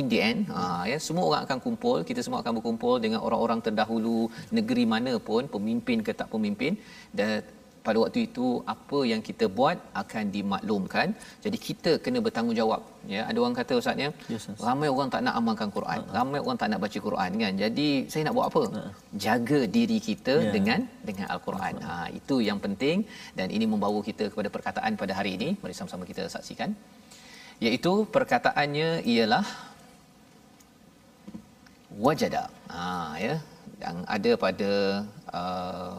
[0.00, 3.60] in the end ha, ya semua orang akan kumpul kita semua akan berkumpul dengan orang-orang
[3.66, 4.18] terdahulu
[4.58, 6.74] negeri mana pun pemimpin ke tak pemimpin
[7.18, 7.30] dan
[7.86, 11.08] pada waktu itu apa yang kita buat akan dimaklumkan
[11.44, 12.82] jadi kita kena bertanggungjawab
[13.14, 14.60] ya ada orang kata ustaznya yes, yes.
[14.66, 16.14] ramai orang tak nak amalkan Quran uh-huh.
[16.18, 18.90] ramai orang tak nak baca Quran kan jadi saya nak buat apa uh-huh.
[19.26, 20.52] jaga diri kita yeah.
[20.56, 22.02] dengan dengan al-Quran uh-huh.
[22.02, 22.98] ha itu yang penting
[23.38, 26.72] dan ini membawa kita kepada perkataan pada hari ini mari sama-sama kita saksikan
[27.66, 29.44] iaitu perkataannya ialah
[32.06, 32.88] wajada ha
[33.26, 33.36] ya
[33.82, 34.70] yang ada pada
[35.40, 35.96] uh,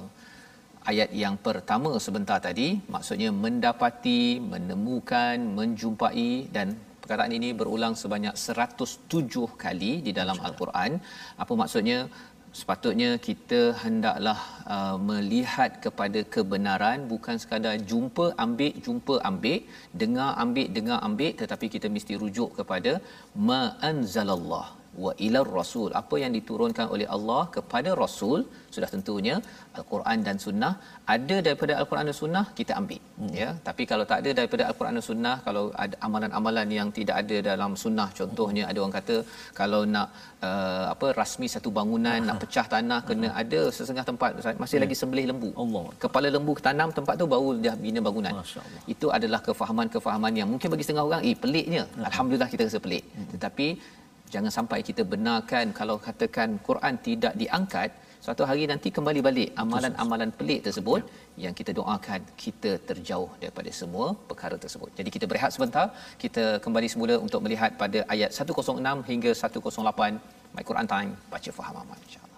[0.92, 6.78] ayat yang pertama sebentar tadi maksudnya mendapati menemukan menjumpai dan
[7.10, 11.02] perkataan ini berulang sebanyak 107 kali di dalam al-Quran.
[11.44, 12.00] Apa maksudnya?
[12.60, 14.40] Sepatutnya kita hendaklah
[14.76, 19.60] uh, melihat kepada kebenaran bukan sekadar jumpa ambil jumpa ambil
[20.02, 22.98] dengar ambil dengar ambil tetapi kita mesti rujuk kepada
[23.48, 28.40] ma anzalallah wa ila rasul apa yang diturunkan oleh Allah kepada rasul
[28.76, 29.36] sudah tentunya
[29.80, 30.72] al-Quran dan sunnah
[31.16, 33.32] ada daripada al-Quran dan sunnah kita ambil hmm.
[33.42, 37.38] ya tapi kalau tak ada daripada al-Quran dan sunnah kalau ada amalan-amalan yang tidak ada
[37.50, 38.72] dalam sunnah contohnya hmm.
[38.72, 39.16] ada orang kata
[39.60, 40.08] kalau nak
[40.48, 43.42] uh, apa rasmi satu bangunan nak pecah tanah kena hmm.
[43.44, 44.30] ada sesengah tempat
[44.64, 44.84] masih yeah.
[44.86, 48.36] lagi sembelih lembu Allah kepala lembu tanam tempat tu baru dia bina bangunan
[48.96, 52.10] itu adalah kefahaman-kefahaman yang mungkin bagi setengah orang eh peliknya hmm.
[52.12, 53.30] alhamdulillah kita rasa pelik hmm.
[53.36, 53.70] tetapi
[54.34, 57.90] jangan sampai kita benarkan kalau katakan Quran tidak diangkat
[58.26, 61.44] suatu hari nanti kembali balik amalan-amalan pelik tersebut ya.
[61.44, 64.90] yang kita doakan kita terjauh daripada semua perkara tersebut.
[65.00, 65.86] Jadi kita berehat sebentar,
[66.24, 71.78] kita kembali semula untuk melihat pada ayat 106 hingga 108 My Quran Time baca faham
[71.84, 72.29] amal insya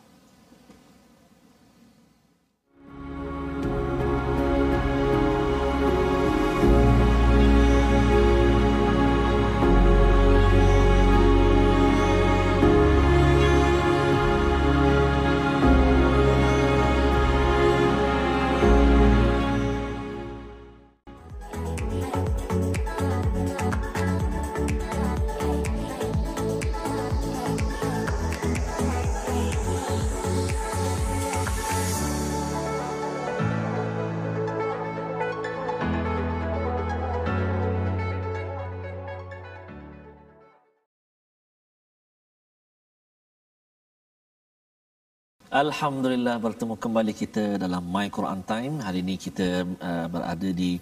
[45.52, 48.80] Alhamdulillah bertemu kembali kita dalam My Quran Time.
[48.80, 50.80] Hari ini kita uh, berada di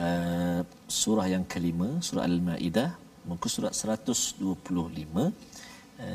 [0.00, 2.96] uh, surah yang kelima, surah Al-Maidah,
[3.28, 5.28] muka surat 125, uh,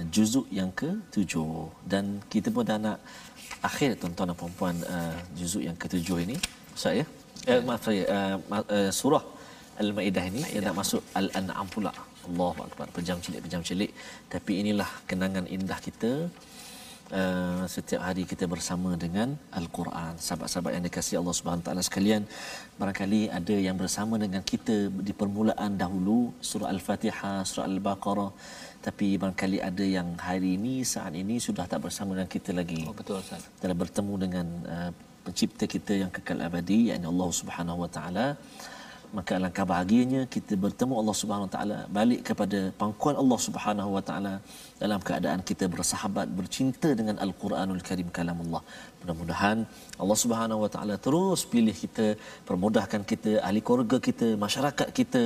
[0.10, 1.38] juzuk yang ke-7
[1.86, 2.98] dan kita pun dah nak
[3.62, 6.38] akhir tuan-tuan dan puan-puan uh, juzuk yang ke-7 ini.
[6.74, 7.06] Ustaz ya?
[7.46, 9.22] Eh, maaf saya, uh, uh, surah
[9.78, 11.94] Al-Maidah ini yang nak masuk Al-An'am pula.
[12.26, 13.94] Allahu akbar, pejam celik pejam celik.
[14.34, 16.26] Tapi inilah kenangan indah kita
[17.12, 20.14] uh, setiap hari kita bersama dengan Al-Quran.
[20.26, 22.24] Sahabat-sahabat yang dikasihi Allah Subhanahu taala sekalian,
[22.80, 28.32] barangkali ada yang bersama dengan kita di permulaan dahulu surah Al-Fatihah, surah Al-Baqarah,
[28.88, 32.82] tapi barangkali ada yang hari ini saat ini sudah tak bersama dengan kita lagi.
[32.88, 33.44] Oh betul Ustaz.
[33.64, 34.92] Telah bertemu dengan uh,
[35.26, 38.28] pencipta kita yang kekal abadi yakni Allah Subhanahu wa taala
[39.18, 44.04] maka alangkah bahagianya kita bertemu Allah Subhanahu Wa Taala balik kepada pangkuan Allah Subhanahu Wa
[44.08, 44.34] Taala
[44.84, 48.62] dalam keadaan kita bersahabat bercinta dengan Al-Quranul Karim kalam Allah.
[49.02, 49.58] Mudah-mudahan
[50.02, 52.08] Allah Subhanahu Wa Taala terus pilih kita,
[52.50, 55.24] permudahkan kita, ahli keluarga kita, masyarakat kita,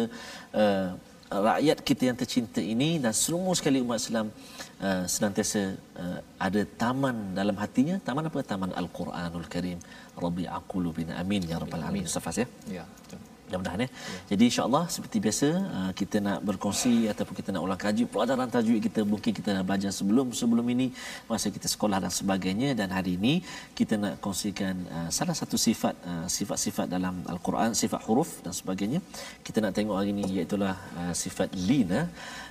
[0.63, 0.89] uh,
[1.47, 4.27] rakyat kita yang tercinta ini dan semua sekali umat Islam
[4.87, 5.61] uh, senantiasa
[6.03, 7.95] uh, ada taman dalam hatinya.
[8.09, 8.39] Taman apa?
[8.51, 9.79] Taman Al-Quranul Karim.
[10.25, 11.15] Rabi'a qulubina.
[11.23, 12.03] Amin ya rabbal alamin.
[12.11, 12.47] Ustaz ya.
[12.79, 13.36] Ya, betul.
[13.47, 13.89] Mudah-mudahan ya.
[14.31, 18.81] Jadi insya-Allah seperti biasa uh, kita nak berkongsi ataupun kita nak ulang kaji pelajaran tajwid
[18.87, 20.87] kita mungkin kita dah belajar sebelum sebelum ini
[21.31, 23.33] masa kita sekolah dan sebagainya dan hari ini
[23.79, 28.99] kita nak kongsikan uh, salah satu sifat uh, sifat-sifat dalam al-Quran sifat huruf dan sebagainya.
[29.47, 30.55] Kita nak tengok hari ini iaitu
[31.23, 32.01] sifat lina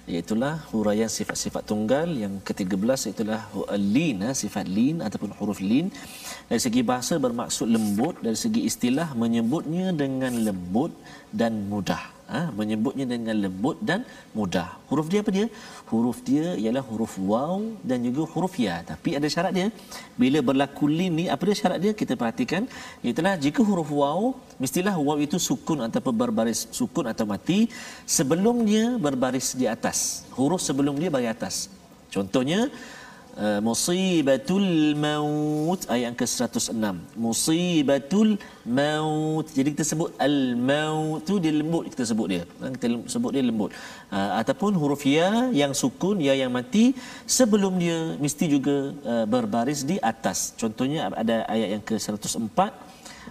[0.06, 3.42] iaitulah huraian sifat-sifat tunggal yang ke-13 iaitulah
[3.76, 5.92] lin sifat lin ataupun huruf lin.
[6.48, 10.94] Dari segi bahasa bermaksud lembut dari segi istilah menyebutnya dengan lembut
[11.34, 14.00] dan mudah ha, menyebutnya dengan lembut dan
[14.38, 14.68] mudah.
[14.90, 15.46] Huruf dia apa dia?
[15.90, 17.58] Huruf dia ialah huruf waw
[17.88, 18.82] dan juga huruf ya.
[18.90, 19.68] Tapi ada syarat dia.
[20.22, 21.92] Bila berlaku lin ni apa dia syarat dia?
[22.00, 22.66] Kita perhatikan.
[23.10, 27.58] Itulah jika huruf waw mestilah waw itu sukun ataupun berbaris sukun atau mati
[28.18, 30.26] sebelum dia berbaris di atas.
[30.38, 31.56] Huruf sebelum dia baris atas.
[32.14, 32.70] Contohnya
[33.36, 36.72] Uh, musibatul maut ayat ke-106
[37.20, 39.44] musibatul maut.
[39.52, 42.42] Jadi kita sebut al maut tu dia lembut kita sebut dia.
[42.64, 43.76] Ha, kita sebut dia lembut.
[44.08, 46.96] Uh, ataupun huruf ya yang sukun ya yang mati
[47.28, 48.96] sebelum dia mesti juga
[49.28, 50.56] berbaris di atas.
[50.56, 52.60] Contohnya ada ayat yang ke-104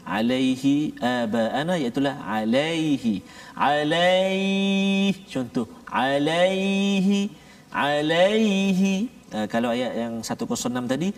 [0.06, 3.16] alaihi abaana iaitu alaihi.
[3.58, 5.18] Alaihi.
[5.34, 7.34] Contoh alaihi.
[7.74, 11.10] Alaihi uh, kalau ayat yang 106 tadi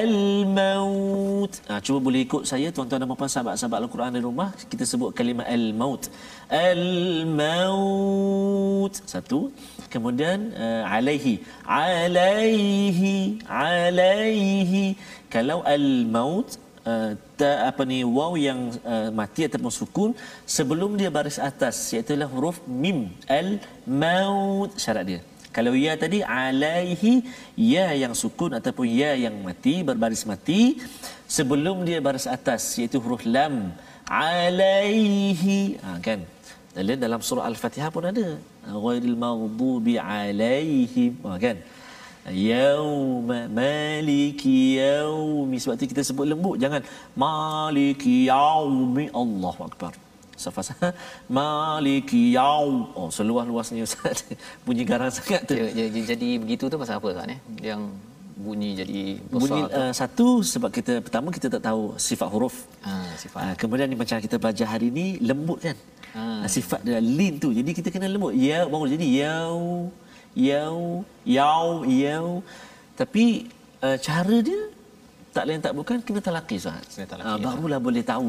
[0.00, 0.14] al
[0.58, 5.10] maut uh, cuba boleh ikut saya tuan-tuan dan puan sahabat-sahabat al-Quran di rumah kita sebut
[5.18, 6.02] kalimah al maut
[6.52, 6.84] al
[7.38, 9.40] maut satu.
[9.92, 11.34] Kemudian uh, alaihi.
[11.64, 13.16] Alaihi.
[13.48, 14.84] Alaihi.
[15.34, 16.48] Kalau al maut
[16.84, 18.60] uh, ta, apa ni waw yang
[18.92, 20.10] uh, mati ataupun sukun
[20.56, 23.08] sebelum dia baris atas iaitu huruf mim.
[23.40, 23.50] Al
[24.04, 25.20] maut syarat dia
[25.56, 27.12] kalau ya tadi alaihi
[27.74, 30.60] ya yang sukun ataupun ya yang mati berbaris mati
[31.36, 33.54] sebelum dia baris atas iaitu huruf lam
[34.08, 35.76] alaihi.
[35.84, 36.20] Ha, kan?
[36.72, 38.28] Dan dalam surah al-fatihah pun ada.
[38.84, 41.12] Ghairil maghdubi alaihim.
[41.24, 41.56] Ha, kan?
[42.48, 45.56] Yauma maliki yaumi.
[45.62, 46.82] Sebab tu kita sebut lembut jangan.
[47.24, 49.92] Maliki yaumi Allahu akbar
[50.42, 50.74] Safas
[51.36, 54.26] Maliki Yau Oh seluas-luasnya Ustaz
[54.66, 57.40] Bunyi garang sangat tu Ya, ya, ya, jadi begitu tu pasal apa Ustaz eh?
[57.70, 57.82] Yang
[58.32, 59.00] bunyi jadi
[59.30, 62.64] besar Bunyi uh, satu sebab kita pertama kita tak tahu sifat huruf.
[62.82, 63.40] Ah, sifat.
[63.44, 65.76] Uh, kemudian ni macam kita belajar hari ni lembut kan.
[66.12, 67.52] Uh, sifat dia lin tu.
[67.52, 68.32] Jadi kita kena lembut.
[68.34, 69.92] Ya baru jadi yau
[70.34, 72.26] yau yau yau.
[72.96, 73.24] Tapi
[73.84, 74.62] uh, cara dia
[75.32, 76.84] tak lain tak bukan kena Ustaz.
[76.92, 77.42] Kena talaqi, Uh, ya.
[77.42, 78.28] barulah boleh tahu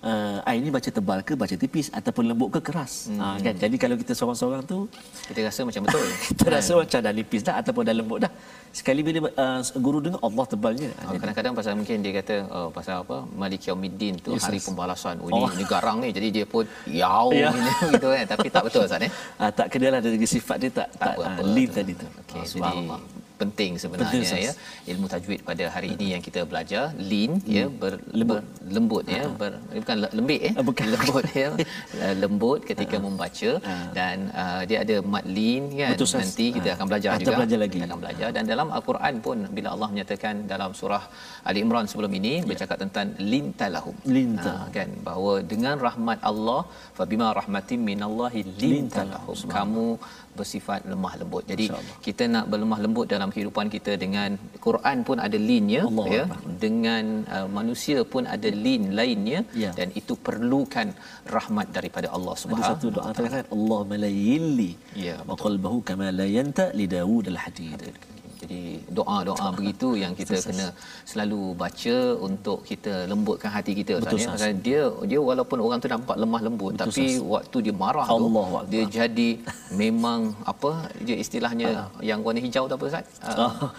[0.00, 3.10] uh, ai ni baca tebal ke baca tipis ataupun lembut ke keras.
[3.10, 3.18] Hmm.
[3.18, 3.54] Uh, kan.
[3.58, 4.86] Jadi kalau kita seorang-seorang tu
[5.26, 6.06] Kita rasa macam betul.
[6.30, 8.32] kita rasa macam dah nipis dah ataupun dah lembut dah.
[8.70, 10.90] Sekali bila uh, guru dengar Allah tebalnya.
[11.06, 14.66] Oh, kadang-kadang pasal mungkin dia kata oh, pasal apa Malik Yaumiddin tu Yes, hari yes.
[14.66, 15.14] pembalasan.
[15.18, 15.46] Oh, Oh.
[15.50, 16.10] ini, ini garang ni.
[16.10, 17.50] Jadi dia pun yau Ya.
[17.90, 18.24] gitu kan.
[18.26, 19.10] Tapi tak betul Ustaz eh.
[19.38, 21.74] Ah, tak kenalah dari sifat dia tak tak, apa-apa ah, lean tu.
[21.78, 22.06] tadi tu.
[22.06, 23.23] Okey, Ah, jadi.
[23.34, 24.52] Penting sebenarnya Penting, ya.
[24.94, 28.40] Ilmu tajwid pada hari ini yang kita belajar lean ya ber, Lembut.
[28.40, 30.86] ber, lembut ya ber, eh, bukan le- lembik ya bukan.
[30.94, 31.48] lembut ya.
[32.04, 33.50] Eh, lembut ketika membaca.
[33.98, 35.90] Dan uh, dia ada mad lean kan.
[35.94, 37.36] Betul, nanti kita akan belajar kita juga.
[37.40, 37.76] Belajar lagi.
[37.78, 38.28] kita akan belajar.
[38.36, 41.02] Dan dalam al-Quran pun bila Allah menyatakan dalam surah
[41.48, 43.96] Ali Imran sebelum ini bercakap tentang lintalahum.
[44.16, 44.52] Linta.
[44.54, 46.60] Ah, kan bahawa dengan rahmat Allah
[46.98, 49.38] fabima rahmatin minallahi lintalahum.
[49.56, 49.86] Kamu
[50.38, 51.42] bersifat lemah lembut.
[51.52, 51.96] Jadi InsyaAllah.
[52.06, 54.30] kita nak berlemah lembut dalam kehidupan kita dengan
[54.66, 56.54] Quran pun ada linnya Allah ya Akbar.
[56.64, 57.04] dengan
[57.36, 59.70] uh, manusia pun ada lin lainnya Ya.
[59.78, 60.88] dan itu perlukan
[61.36, 64.70] rahmat daripada Allah Ada Subhanahu satu doa terkait Allah malayili
[65.06, 67.82] Ya, wa qalbahu kama la yanta li Daud al-hadid.
[68.44, 70.66] Jadi doa-doa begitu yang kita kena
[71.04, 74.36] selalu baca untuk kita lembutkan hati kita Betul, Ustaz ya.
[74.38, 74.60] Ustaz.
[74.60, 77.28] Dia dia walaupun orang tu nampak lemah lembut Betul, tapi Ustaz.
[77.34, 78.62] waktu dia marah Allahu tu Akbar.
[78.68, 79.28] dia jadi
[79.74, 81.70] memang apa dia istilahnya
[82.02, 83.06] yang warna hijau tu apa Ustaz?
[83.24, 83.70] Uh, Ah,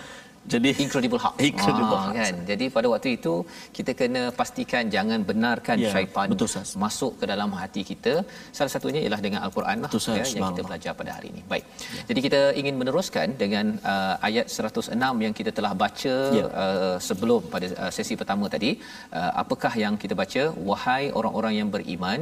[0.54, 1.34] Jadi incredible haq.
[1.50, 2.16] Incredible Ah, haq.
[2.20, 2.34] kan.
[2.50, 3.34] Jadi pada waktu itu
[3.78, 6.50] kita kena pastikan jangan benarkan Ya, syaitan betul,
[6.84, 8.14] masuk ke dalam hati kita.
[8.58, 11.42] Salah satunya ialah dengan al-Quran lah Betul, ya, yang kita belajar pada hari ini.
[11.54, 11.66] Baik.
[12.10, 16.46] Jadi kita ingin meneruskan dengan uh, ayat 106 yang kita telah baca Ya.
[16.64, 18.72] uh, sebelum pada uh, sesi pertama tadi.
[19.20, 20.44] Uh, apakah yang kita baca?
[20.70, 22.20] Wahai orang-orang yang beriman,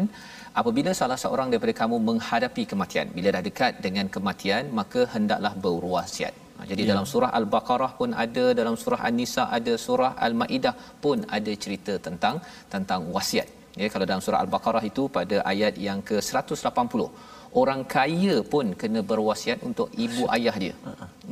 [0.61, 6.33] apabila salah seorang daripada kamu menghadapi kematian, bila dah dekat dengan kematian, maka hendaklah berwasiat.
[6.63, 6.89] Ha, Jadi Ya.
[6.91, 10.73] dalam surah Al-Baqarah pun ada, dalam surah An-Nisa ada, surah Al-Maidah
[11.03, 12.35] pun ada cerita tentang
[12.73, 13.47] tentang wasiat.
[13.81, 17.01] Ya, kalau dalam surah Al-Baqarah itu pada ayat yang ke-180,
[17.61, 20.75] orang kaya pun kena berwasiat untuk ibu ayah dia.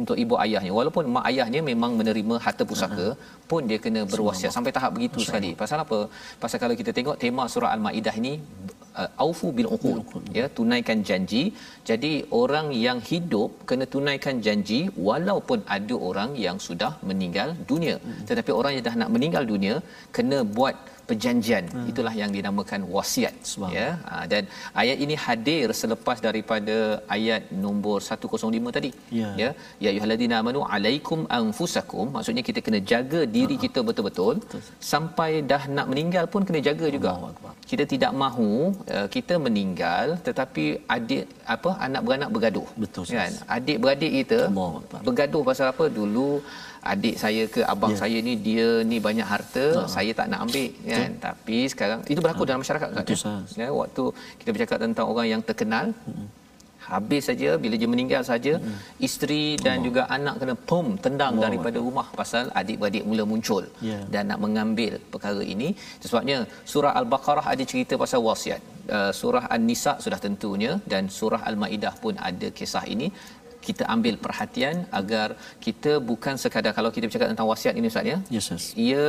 [0.01, 0.71] Untuk ibu ayahnya.
[0.79, 3.07] Walaupun mak ayahnya memang menerima harta pusaka,
[3.51, 4.51] pun dia kena berwasiat.
[4.57, 5.51] Sampai tahap begitu sekali.
[5.63, 5.99] Pasal apa?
[6.43, 8.33] Pasal kalau kita tengok tema surah Al-Maidah ini
[9.01, 9.99] uh, aufu bil uqud
[10.39, 11.43] ya tunaikan janji.
[11.89, 14.79] Jadi orang yang hidup kena tunaikan janji
[15.09, 17.97] walaupun ada orang yang sudah meninggal dunia.
[18.29, 19.77] Tetapi orang yang dah nak meninggal dunia
[20.17, 20.75] kena buat
[21.11, 21.63] perjanjian.
[21.91, 23.35] Itulah yang dinamakan wasiat
[23.77, 23.87] ya.
[24.09, 24.43] Ha, dan
[24.81, 26.77] ayat ini hadir selepas daripada
[27.17, 29.29] ayat nombor 105 tadi Ya.
[29.41, 29.49] ya.
[29.83, 32.05] Ya ayyuhallazina amanu alaikum anfusakum.
[32.15, 34.35] Maksudnya kita kena jaga diri kita betul-betul.
[34.91, 37.11] Sampai dah nak meninggal pun kena jaga juga.
[37.15, 37.53] Allahu Akbar.
[37.71, 38.49] kita tidak mahu
[38.95, 40.63] uh, kita meninggal tetapi
[40.95, 41.23] adik
[41.55, 42.67] apa anak beranak bergaduh.
[42.83, 43.31] Betul, kan?
[43.57, 45.01] Adik beradik kita Akbar.
[45.07, 45.85] bergaduh pasal apa?
[45.99, 46.29] Dulu
[46.81, 47.99] adik saya ke abang Ya.
[48.03, 49.65] saya ni dia ni banyak harta
[49.95, 51.11] saya tak nak ambil kan?
[51.27, 53.69] Tapi sekarang itu berlaku dalam masyarakat kan Betul, ya?
[53.81, 54.03] Waktu
[54.39, 55.85] kita bercakap tentang orang yang terkenal
[56.91, 58.53] habis saja bila dia meninggal saja
[59.07, 61.43] isteri dan juga anak kena pom tendang Allah.
[61.45, 63.99] daripada rumah pasal adik-beradik mula muncul Ya.
[64.13, 65.69] dan nak mengambil perkara ini.
[66.05, 66.37] Sebabnya
[66.71, 68.61] surah al-baqarah ada cerita pasal wasiat.
[68.97, 73.07] Uh, surah an-nisa sudah tentunya dan surah al-maidah pun ada kisah ini
[73.67, 75.27] kita ambil perhatian agar
[75.65, 78.65] kita bukan sekadar kalau kita bercakap tentang wasiat ini Ustaz ya Yes, yes.
[78.87, 79.05] ia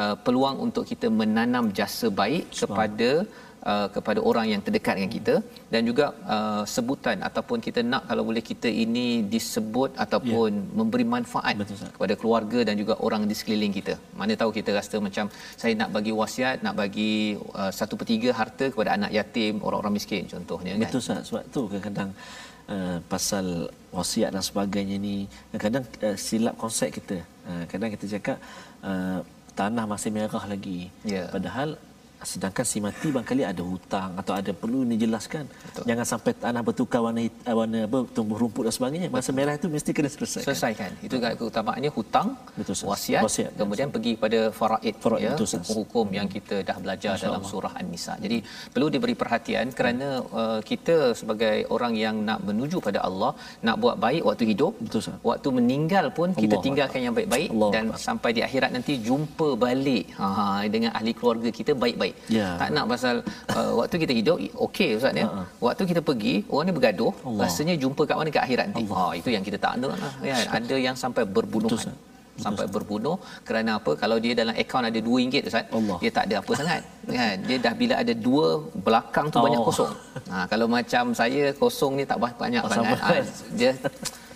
[0.00, 3.10] uh, peluang untuk kita menanam jasa baik kepada
[3.70, 5.34] uh, kepada orang yang terdekat dengan kita
[5.72, 10.50] dan juga uh, sebutan ataupun kita nak kalau boleh kita ini disebut ataupun
[10.80, 13.94] memberi manfaat Betul, kepada keluarga dan juga orang di sekeliling kita.
[14.20, 15.26] Mana tahu kita rasa macam
[15.62, 17.12] saya nak bagi wasiat, nak bagi
[17.60, 20.84] uh, satu per tiga harta kepada anak yatim, orang-orang miskin contohnya kan.
[20.86, 21.22] Betul Ustaz.
[21.30, 22.10] Sebab tu kadang-kadang
[22.70, 27.18] uh, pasal wasiat dan sebagainya ni kadang-kadang uh, silap konsep kita.
[27.44, 28.36] Uh, kadang kita cakap
[28.86, 29.20] uh,
[29.58, 30.88] tanah masih merah lagi.
[31.02, 31.26] Ya.
[31.28, 31.76] Padahal
[32.22, 35.44] sedangkan si mati barangkali ada hutang atau ada perlu dijelaskan.
[35.48, 35.84] Betul.
[35.88, 39.08] Jangan sampai tanah bertukar warna hit- uh, warna apa tumbuh rumput dan sebagainya.
[39.08, 40.46] Masa merah itu mesti kena selesaikan.
[40.46, 40.90] selesaikan.
[41.06, 42.28] Itu kan keutamaannya hutang,
[42.58, 47.12] Betul, wasiat, Wasiat, kemudian pergi kepada faraid, Faraid, ya, betul, hukum-hukum yang kita dah belajar
[47.24, 48.14] dalam surah An-Nisa.
[48.24, 48.38] Jadi
[48.74, 50.08] perlu diberi perhatian kerana
[50.40, 53.32] uh, kita sebagai orang yang nak menuju pada Allah,
[53.66, 57.84] nak buat baik waktu hidup, Betul, waktu meninggal pun kita tinggalkan yang baik-baik Allahu dan
[57.90, 58.04] Akbar.
[58.06, 62.09] sampai di akhirat nanti jumpa balik ha, dengan ahli keluarga kita baik-baik.
[62.38, 62.48] Ya.
[62.60, 63.14] Tak nak pasal
[63.56, 65.26] uh, waktu kita hidup okey ustaz ya.
[65.28, 65.42] Ha-ha.
[65.66, 67.40] Waktu kita pergi orang ni bergaduh, Allah.
[67.44, 68.84] rasanya jumpa kat mana kat akhirat nanti.
[68.92, 70.12] Ha itu yang kita tak nak lah.
[70.22, 70.46] Kan?
[70.58, 71.74] Ada yang sampai berbunuhan.
[71.80, 72.08] Betul,
[72.44, 73.16] sampai berbunuh
[73.48, 75.96] kerana apa kalau dia dalam akaun ada RM2 ustaz Allah.
[76.02, 76.80] dia tak ada apa sangat
[77.16, 78.46] kan dia dah bila ada dua
[78.86, 79.44] belakang tu Oh.
[79.46, 79.92] banyak kosong
[80.32, 83.12] ha kalau macam saya kosong ni tak banyak Oh, sangat ha,
[83.60, 83.70] dia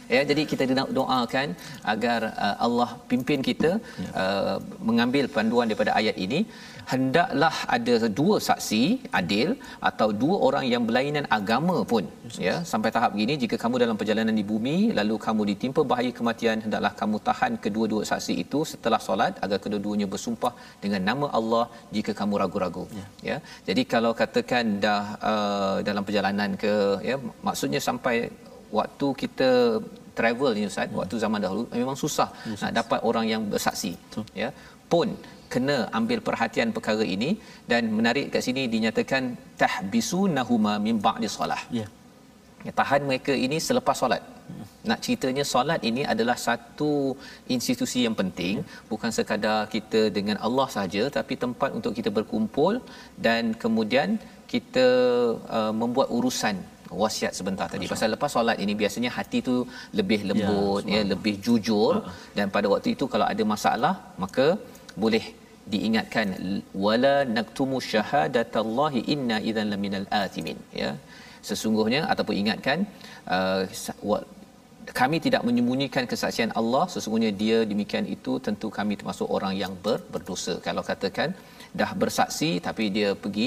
[0.07, 1.49] ya jadi kita do- doakan
[1.95, 3.71] agar uh, Allah pimpin kita
[4.05, 4.11] Ya.
[4.23, 4.57] uh,
[4.89, 6.41] mengambil panduan daripada ayat ini
[6.93, 8.83] hendaklah ada dua saksi
[9.21, 9.49] adil
[9.91, 12.05] atau dua orang yang berlainan agama pun
[12.47, 12.55] ya.
[12.73, 16.93] Sampai tahap begini jika kamu dalam perjalanan di bumi lalu kamu ditimpa bahaya kematian hendaklah
[17.01, 20.53] kamu tahan kedua-dua saksi itu setelah solat agar kedua-duanya bersumpah
[20.85, 21.65] dengan nama Allah
[21.97, 23.37] jika kamu ragu-ragu ya, ya.
[23.69, 26.75] jadi kalau katakan dah uh, dalam perjalanan ke
[27.11, 27.17] ya
[27.49, 28.17] maksudnya sampai
[28.79, 29.51] waktu kita
[30.19, 30.97] travel ni ustaz Ya.
[31.01, 32.29] waktu zaman dahulu memang susah
[32.63, 33.93] nak dapat orang yang bersaksi
[34.43, 34.49] ya.
[34.93, 35.09] Pun
[35.55, 37.31] kena ambil perhatian perkara ini
[37.71, 39.25] dan menarik kat sini dinyatakan
[39.63, 41.87] tahbisunahuma min ba'di solah Ya.
[42.67, 44.23] ya, tahan mereka ini selepas solat.
[44.91, 46.93] Nak ceritanya solat ini adalah satu
[47.55, 48.55] institusi yang penting,
[48.91, 52.75] bukan sekadar kita dengan Allah saja tapi tempat untuk kita berkumpul
[53.27, 54.09] dan kemudian
[54.53, 54.87] kita
[55.59, 56.57] uh, membuat urusan
[57.03, 57.87] wasiat sebentar tadi.
[57.95, 59.55] Pasal lepas solat ini biasanya hati tu
[59.99, 61.95] lebih lembut ya, lebih jujur
[62.37, 64.47] dan pada waktu itu kalau ada masalah maka
[65.05, 65.25] boleh
[65.73, 66.29] diingatkan
[66.85, 70.59] wala naktumu syahadatallahi inna idzan laminal athimin.
[70.83, 70.91] Ya.
[71.49, 72.79] Sesungguhnya ataupun ingatkan
[73.35, 73.63] uh,
[75.01, 76.85] kami tidak menyembunyikan kesaksian Allah.
[76.95, 80.55] Sesungguhnya dia demikian itu tentu kami termasuk orang yang ber, berdosa.
[80.67, 81.31] Kalau katakan
[81.81, 83.47] dah bersaksi tapi dia pergi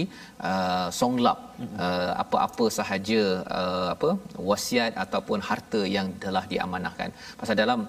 [0.50, 1.38] uh, songlap
[1.84, 3.22] uh, apa-apa sahaja
[3.60, 4.10] uh, apa
[4.50, 7.10] wasiat ataupun harta yang telah diamanahkan
[7.40, 7.82] pasal dalam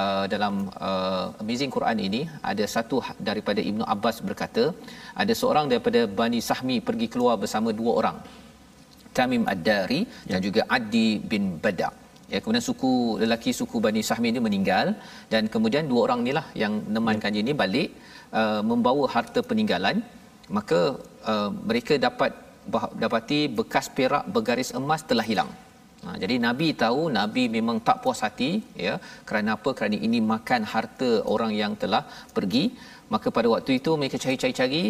[0.00, 0.54] uh, dalam
[0.88, 2.22] uh, amazing Quran ini
[2.52, 4.64] ada satu ha- daripada Ibnu Abbas berkata
[5.22, 8.18] ada seorang daripada Bani Sahmi pergi keluar bersama dua orang
[9.16, 10.32] Tamim Ad-Dari ya.
[10.32, 11.94] dan juga Adi bin Badak
[12.32, 12.92] ya kemudian suku
[13.22, 14.86] lelaki suku Bani Sahmi ini meninggal
[15.32, 17.42] dan kemudian dua orang inilah yang nemankan ya.
[17.44, 17.90] ini balik
[18.40, 19.98] uh, membawa harta peninggalan
[20.56, 20.80] maka
[21.30, 22.32] uh, mereka dapat
[23.02, 25.50] dapati bekas perak bergaris emas telah hilang.
[26.04, 28.50] Ha, jadi Nabi tahu Nabi memang tak puas hati
[28.86, 28.94] ya
[29.28, 29.70] kerana apa?
[29.78, 32.02] Kerana ini makan harta orang yang telah
[32.36, 32.64] pergi.
[33.12, 34.82] Maka pada waktu itu mereka cari-cari-cari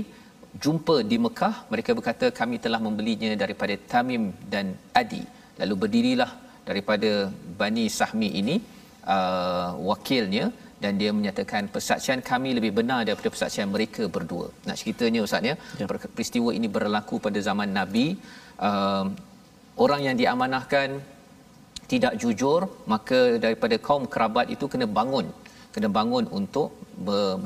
[0.65, 4.67] jumpa di Mekah mereka berkata kami telah membelinya daripada Tamim dan
[5.01, 5.23] Adi.
[5.61, 6.31] Lalu berdirilah
[6.69, 7.11] daripada
[7.61, 8.57] Bani Sahmi ini
[9.17, 10.45] uh, wakilnya
[10.83, 14.47] dan dia menyatakan persaksian kami lebih benar daripada persaksian mereka berdua.
[14.69, 15.87] Nak ceritanya ustaz ya, ya.
[16.17, 18.07] peristiwa ini berlaku pada zaman Nabi
[18.69, 19.05] uh,
[19.85, 20.89] orang yang diamanahkan
[21.93, 22.61] tidak jujur
[22.93, 25.27] maka daripada kaum kerabat itu kena bangun
[25.77, 26.69] kena bangun untuk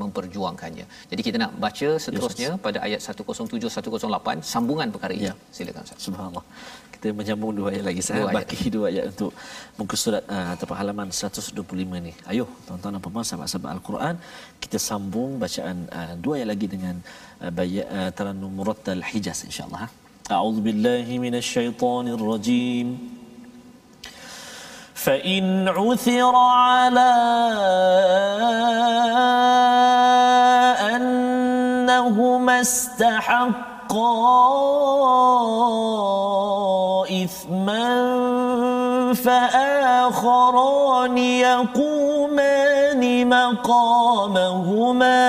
[0.01, 0.85] memperjuangkannya.
[1.11, 5.27] Jadi kita nak baca seterusnya yes, pada ayat 107 108 sambungan perkara ini.
[5.29, 5.35] Ya.
[5.55, 5.99] Silakan Ustaz.
[6.07, 6.43] Subhanallah
[7.00, 9.30] Kita menyambung dua ayat lagi saya bagi dua ayat untuk
[9.78, 12.12] muka surat uh, ataupun halaman 125 ni.
[12.30, 14.14] Ayo tuan-tuan dan puan sahabat-sahabat Al-Quran
[14.62, 16.96] kita sambung bacaan uh, dua ayat lagi dengan
[17.44, 19.82] uh, bayat uh, Tarannum Murattal Hijaz insya-Allah.
[19.86, 19.90] Ha?
[20.26, 22.86] أعوذ بالله من الشيطان الرجيم
[24.94, 27.12] فإن عثر على
[30.96, 33.69] أنهما استحقا
[37.23, 37.87] إثما
[39.13, 45.21] فآخران يقومان مقامهما.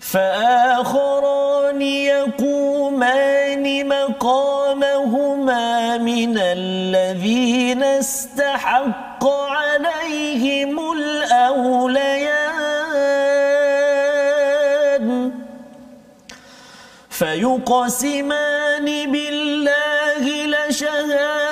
[0.00, 12.09] فآخران يقومان مقامهما من الذين استحق عليهم الأوليان
[17.20, 21.49] فيقسمان بالله لشهادتنا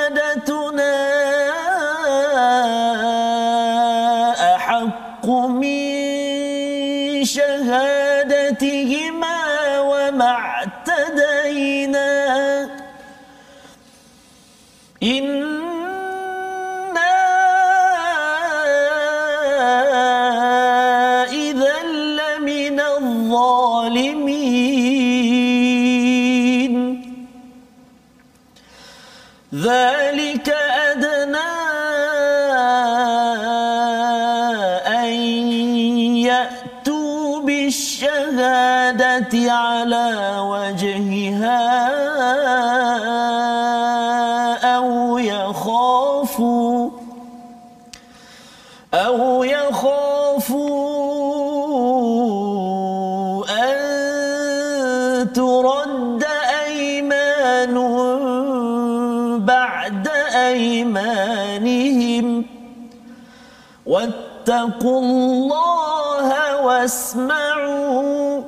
[64.48, 66.28] واتقوا الله
[66.64, 68.40] واسمعوا.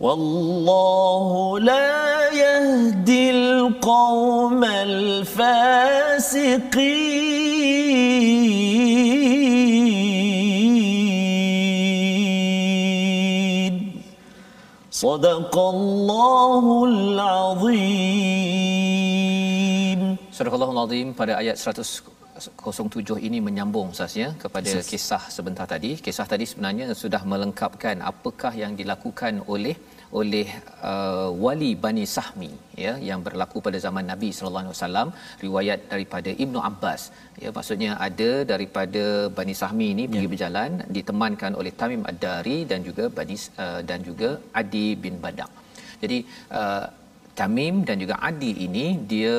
[0.00, 5.46] والله لا يهدي القوم الفاسقين.
[14.90, 17.86] صدق الله العظيم.
[20.34, 24.88] صدق الله العظيم pada ayat 100 07 ini menyambung sahaja kepada yes.
[24.92, 25.90] kisah sebentar tadi.
[26.06, 29.76] Kisah tadi sebenarnya sudah melengkapkan apakah yang dilakukan oleh
[30.20, 30.48] oleh
[30.90, 32.50] uh, wali Bani Sahmi
[32.84, 35.08] ya yang berlaku pada zaman Nabi sallallahu alaihi wasallam
[35.44, 37.02] riwayat daripada Ibnu Abbas
[37.44, 39.04] ya maksudnya ada daripada
[39.38, 40.32] Bani Sahmi ini pergi ya.
[40.34, 44.30] berjalan ditemankan oleh Tamim Ad-Dari dan juga Bani uh, dan juga
[44.60, 45.50] Adi bin Badak.
[46.02, 46.18] Jadi
[46.60, 46.86] uh,
[47.38, 49.36] Tamim dan juga Adi ini dia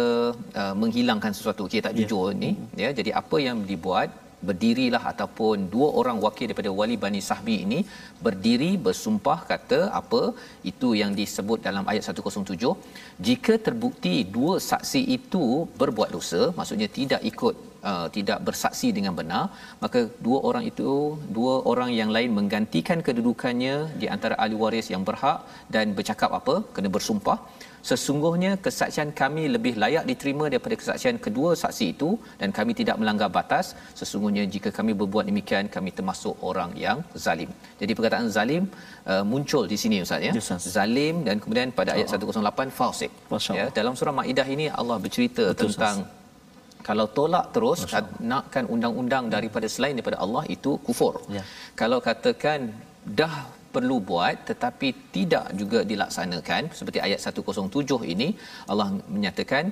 [0.61, 1.63] uh, menghilangkan sesuatu.
[1.67, 1.99] Okay, tak ya.
[1.99, 2.39] jujur yeah.
[2.43, 2.51] ni
[2.83, 2.89] ya.
[3.01, 4.09] Jadi apa yang dibuat?
[4.47, 7.79] Berdirilah ataupun dua orang wakil daripada wali Bani Sahbi ini
[8.25, 10.21] berdiri bersumpah kata apa?
[10.71, 12.69] Itu yang disebut dalam ayat 107
[13.27, 15.45] jika terbukti dua saksi itu
[15.81, 17.55] berbuat dosa maksudnya tidak ikut
[17.89, 19.43] uh, tidak bersaksi dengan benar
[19.83, 20.91] maka dua orang itu
[21.37, 25.39] dua orang yang lain menggantikan kedudukannya di antara ahli waris yang berhak
[25.75, 26.57] dan bercakap apa?
[26.77, 27.39] Kena bersumpah
[27.89, 32.09] sesungguhnya kesaksian kami lebih layak diterima daripada kesaksian kedua saksi itu
[32.41, 33.65] dan kami tidak melanggar batas.
[33.99, 37.51] Sesungguhnya jika kami berbuat demikian kami termasuk orang yang zalim.
[37.81, 38.63] Jadi perkataan zalim
[39.11, 40.33] uh, muncul di sini ustaz ya?
[40.37, 43.11] Yes, zalim dan kemudian pada ayat 108 fasik.
[43.59, 45.97] Ya dalam surah maidah ini Allah bercerita Betul, tentang
[46.87, 47.79] kalau tolak terus
[48.31, 51.13] nakkan undang-undang daripada selain daripada Allah itu kufur.
[51.37, 51.43] Ya.
[51.81, 52.59] Kalau katakan
[53.19, 53.35] dah
[53.77, 56.61] perlu buat tetapi tidak juga dilaksanakan.
[56.79, 58.29] Seperti ayat 107 ini
[58.71, 59.65] Allah menyatakan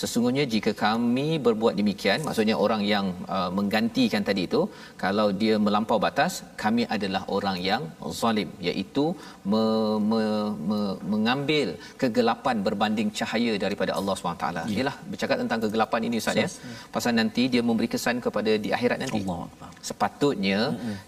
[0.00, 4.60] sesungguhnya jika kami berbuat demikian maksudnya orang yang uh, menggantikan tadi itu
[5.02, 6.32] kalau dia melampau batas
[6.62, 7.82] kami adalah orang yang
[8.20, 9.04] zalim iaitu
[9.52, 9.64] me,
[10.10, 10.22] me,
[10.68, 10.78] me,
[11.12, 11.68] mengambil
[12.02, 14.46] kegelapan berbanding cahaya daripada Allah SWT.
[14.58, 14.64] Ya.
[14.76, 16.48] Ialah bercakap tentang kegelapan ini Ustaz ya.
[16.96, 19.20] Pasal nanti dia memberi kesan kepada di akhirat nanti.
[19.22, 19.70] Akbar.
[19.90, 20.60] Sepatutnya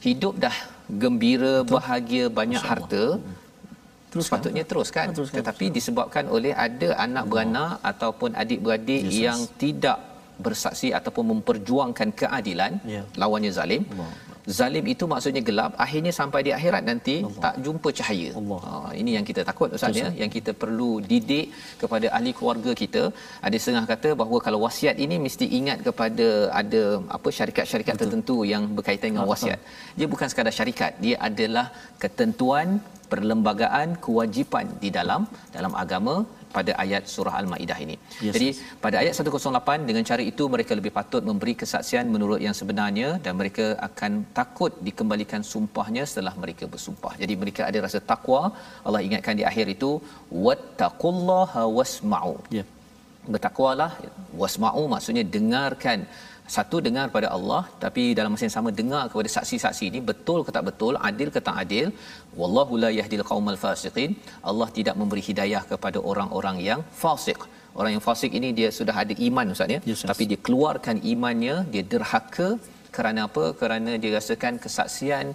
[0.06, 0.56] hidup dah
[1.02, 3.04] gembira, bahagia, banyak harta.
[4.12, 4.28] Teruskan.
[4.28, 5.06] Sepatutnya teruskan.
[5.16, 9.22] Teruskan, Tetapi disebabkan oleh ada anak beranak ataupun adik-beradik Yes, yes.
[9.26, 9.98] yang tidak
[10.46, 13.02] bersaksi ataupun memperjuangkan keadilan, Ya.
[13.22, 13.82] lawannya zalim.
[13.94, 14.12] Allah.
[14.58, 18.30] Zalim itu maksudnya gelap, akhirnya sampai di akhirat nanti tak jumpa cahaya.
[18.40, 18.60] Allah.
[18.70, 21.46] Ha, ini yang kita takut Ustaz ya, yang kita perlu didik
[21.82, 23.02] kepada ahli keluarga kita.
[23.46, 26.26] Ada setengah kata bahawa kalau wasiat ini mesti ingat kepada
[26.60, 26.82] ada
[27.16, 29.60] apa syarikat-syarikat tertentu yang berkaitan dengan wasiat.
[29.98, 31.66] Dia bukan sekadar syarikat, dia adalah
[32.02, 32.82] ketentuan
[33.12, 35.22] perlembagaan kewajipan di dalam
[35.56, 36.14] dalam agama
[36.56, 37.96] pada ayat surah Al-Maidah ini.
[38.24, 38.48] Yes, Jadi
[38.84, 43.34] pada ayat 108 dengan cara itu mereka lebih patut memberi kesaksian menurut yang sebenarnya dan
[43.40, 47.14] mereka akan takut dikembalikan sumpahnya setelah mereka bersumpah.
[47.22, 48.42] Jadi mereka ada rasa takwa.
[48.86, 49.90] Allah ingatkan di akhir itu
[50.46, 52.36] wattaqullaha wasma'u.
[52.58, 52.64] Ya.
[53.32, 53.90] Bertakwalah
[54.42, 56.00] wasma'u maksudnya dengarkan.
[56.54, 60.50] Satu dengar pada Allah tapi dalam masa yang sama dengar kepada saksi-saksi ini betul ke
[60.56, 61.86] tak betul adil ke tak adil
[62.40, 64.10] wallahu la yahdil qaumal fasiqin.
[64.50, 67.38] Allah tidak memberi hidayah kepada orang-orang yang fasik.
[67.78, 69.80] Orang yang fasik ini dia sudah ada iman ustaz ya?
[69.90, 70.08] Yes, yes.
[70.10, 72.48] tapi dia keluarkan imannya dia derhaka
[72.96, 73.44] kerana apa?
[73.60, 75.26] Kerana dia rasakan kesaksian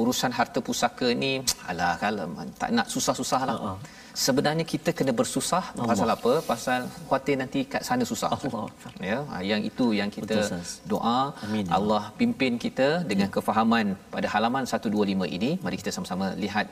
[0.00, 1.32] urusan harta pusaka ni
[1.70, 2.26] alah kalau
[2.62, 3.94] tak nak susah-susah lah Ha-ha.
[4.24, 5.88] Sebenarnya kita kena bersusah Allah.
[5.90, 6.32] pasal apa?
[6.52, 8.28] Pasal khuatir nanti kat sana susah.
[8.36, 8.64] Allah.
[9.10, 10.60] ya ah, yang itu yang kita Betul,
[10.92, 11.20] doa.
[11.46, 11.64] Amin.
[11.78, 15.50] Allah pimpin kita dengan kefahaman pada halaman 125 ini.
[15.66, 16.66] Mari kita sama-sama lihat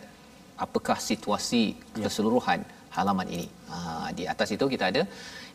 [0.66, 1.62] apakah situasi
[2.04, 2.62] keseluruhan
[2.96, 3.46] halaman ini.
[3.70, 5.02] Ha, di atas itu kita ada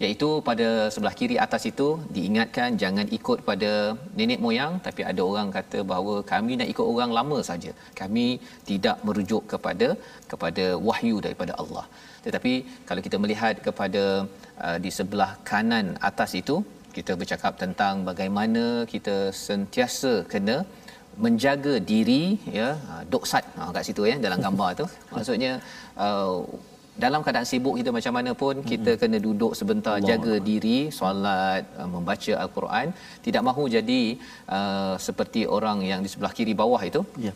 [0.04, 3.72] iaitu pada sebelah kiri atas itu diingatkan jangan ikut pada
[4.20, 7.72] nenek moyang tapi ada orang kata bahawa kami nak ikut orang lama saja.
[8.02, 8.26] Kami
[8.70, 9.90] tidak merujuk kepada
[10.32, 11.86] kepada wahyu daripada Allah.
[12.26, 12.54] Tetapi
[12.88, 14.04] kalau kita melihat kepada
[14.66, 16.58] uh, di sebelah kanan atas itu
[16.98, 20.58] kita bercakap tentang bagaimana kita sentiasa kena
[21.24, 22.24] menjaga diri
[22.58, 24.86] ya ah, doksat ha, kat situ ya dalam gambar tu.
[25.16, 25.52] Maksudnya
[26.06, 26.36] uh,
[27.04, 31.64] dalam keadaan sibuk kita macam mana pun kita kena duduk sebentar Allah jaga diri solat
[31.82, 32.88] uh, membaca al-Quran.
[33.26, 34.02] Tidak mahu jadi
[34.58, 37.34] uh, seperti orang yang di sebelah kiri bawah itu Ya.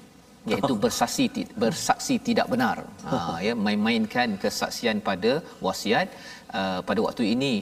[0.52, 1.26] iaitu bersaksi
[1.64, 2.78] bersaksi tidak benar.
[3.12, 5.34] Ha ya main-mainkan kesaksian pada
[5.68, 6.08] wasiat
[6.60, 7.54] uh, pada waktu ini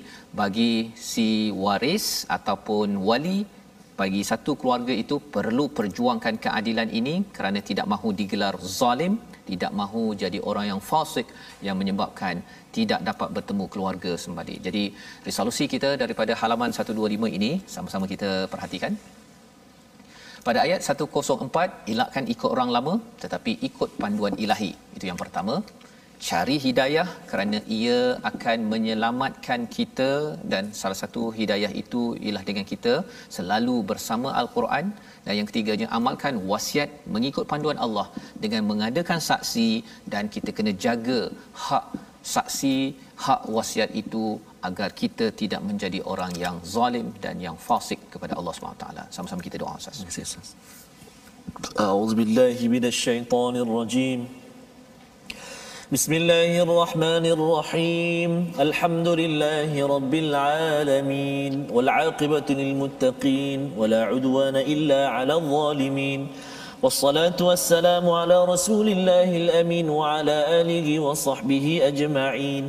[0.42, 0.74] bagi
[1.10, 1.30] si
[1.64, 2.06] waris
[2.38, 3.40] ataupun wali
[4.02, 9.14] bagi satu keluarga itu perlu perjuangkan keadilan ini kerana tidak mahu digelar zalim
[9.52, 11.28] tidak mahu jadi orang yang fasik
[11.68, 12.36] yang menyebabkan
[12.78, 14.56] tidak dapat bertemu keluarga sembadi.
[14.68, 14.84] Jadi
[15.28, 18.94] resolusi kita daripada halaman 125 ini sama-sama kita perhatikan.
[20.48, 22.94] Pada ayat 104 elakkan ikut orang lama
[23.24, 24.72] tetapi ikut panduan ilahi.
[24.98, 25.56] Itu yang pertama.
[26.28, 28.00] Cari hidayah kerana ia
[28.30, 30.10] akan menyelamatkan kita
[30.52, 32.94] dan salah satu hidayah itu ialah dengan kita
[33.38, 34.86] selalu bersama al-Quran
[35.26, 38.08] dan yang ketiganya amalkan wasiat mengikut panduan Allah
[38.44, 39.70] dengan mengadakan saksi
[40.14, 41.20] dan kita kena jaga
[41.66, 41.86] hak
[42.36, 42.78] saksi
[43.26, 44.24] hak wasiat itu
[44.70, 48.86] agar kita tidak menjadi orang yang zalim dan yang fasik kepada Allah SWT.
[49.16, 50.02] sama-sama kita doa ustaz.
[51.90, 54.41] Auzubillahi minasyaitonirrajim.
[55.91, 66.21] بسم الله الرحمن الرحيم الحمد لله رب العالمين والعاقبة للمتقين ولا عدوان إلا على الظالمين
[66.83, 72.65] والصلاة والسلام على رسول الله الأمين وعلى آله وصحبه أجمعين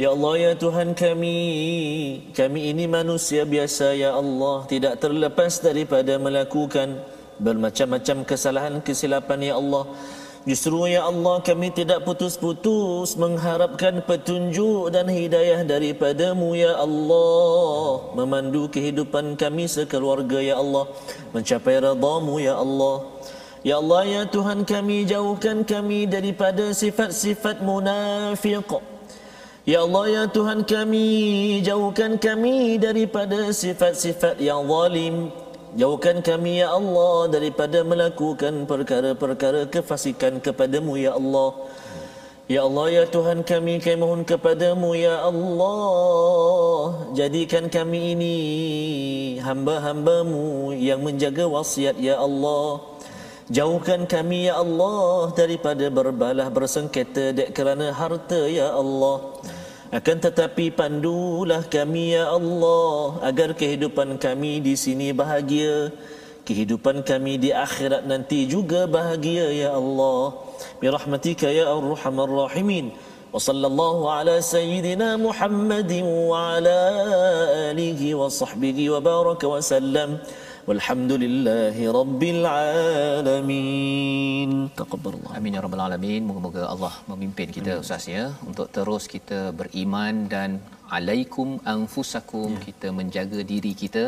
[0.00, 1.36] Ya Allah ya Tuhan kami
[2.32, 6.96] Kami ini manusia biasa ya Allah Tidak terlepas daripada melakukan
[7.36, 9.84] Bermacam-macam kesalahan kesilapan ya Allah
[10.45, 18.13] Justru ya Allah kami tidak putus-putus Mengharapkan petunjuk dan hidayah daripadamu ya Allah.
[18.13, 20.85] Memandu kehidupan kami sekeluarga ya Allah.
[21.33, 23.17] Mencapai radamu ya Allah.
[23.65, 28.69] Ya Allah ya Tuhan kami jauhkan kami daripada sifat-sifat munafiq.
[29.67, 31.07] Ya Allah ya Tuhan kami
[31.59, 35.27] jauhkan kami daripada sifat-sifat yang zalim
[35.77, 41.53] Jauhkan kami ya Allah daripada melakukan perkara-perkara kefasikan kepadamu ya Allah.
[42.49, 47.13] Ya Allah ya Tuhan kami kami mohon kepadamu ya Allah.
[47.13, 48.37] Jadikan kami ini
[49.37, 52.81] hamba-hambamu yang menjaga wasiat ya Allah.
[53.53, 59.29] Jauhkan kami ya Allah daripada berbalah bersengketa dek kerana harta ya Allah
[59.87, 65.95] akan tetapi pandulah kami ya Allah agar kehidupan kami di sini bahagia,
[66.43, 70.35] kehidupan kami di akhirat nanti juga bahagia ya Allah.
[70.83, 72.91] Birahmatika ya Arhamar Rahimin.
[73.31, 76.79] Wa sallallahu ala sayyidina Muhammadin wa ala
[77.71, 80.19] alihi wa sahbihi wa baraka wa sallam.
[80.69, 83.47] والحمد لله رب العالمين
[85.37, 87.83] amin ya rabbal alamin moga-moga Allah memimpin kita hmm.
[87.83, 90.49] ustaz ya untuk terus kita beriman dan
[90.97, 92.61] alaikum anfusakum ya.
[92.67, 94.05] kita menjaga diri kita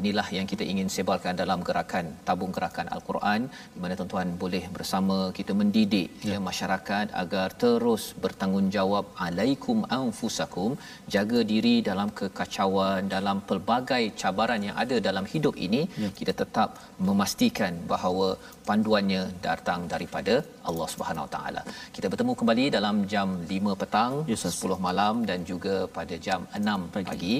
[0.00, 3.40] inilah yang kita ingin sebarkan dalam gerakan tabung gerakan al-Quran
[3.74, 6.32] di mana tuan-tuan boleh bersama kita mendidik ya.
[6.32, 10.72] ya masyarakat agar terus bertanggungjawab alaikum anfusakum
[11.14, 16.10] jaga diri dalam kekacauan dalam pelbagai cabaran yang ada dalam hidup ini ya.
[16.20, 16.70] kita tetap
[17.08, 18.28] memastikan bahawa
[18.68, 20.34] panduannya datang daripada
[20.70, 21.62] Allah Subhanahu Wa Taala.
[21.96, 26.88] Kita bertemu kembali dalam jam 5 petang, yes, 10 malam dan juga pada jam 6
[26.94, 27.08] pagi.
[27.10, 27.36] pagi.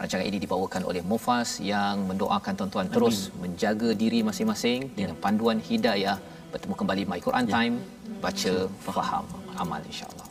[0.00, 4.96] Rancangan ini dibawakan oleh Mufas yang mendoakan tuan-tuan terus menjaga diri masing-masing ya.
[4.98, 6.16] dengan panduan hidayah.
[6.52, 7.52] Bertemu kembali My Quran ya.
[7.56, 7.74] Time,
[8.24, 8.54] baca,
[8.86, 9.24] faham,
[9.62, 10.25] amal insya-Allah.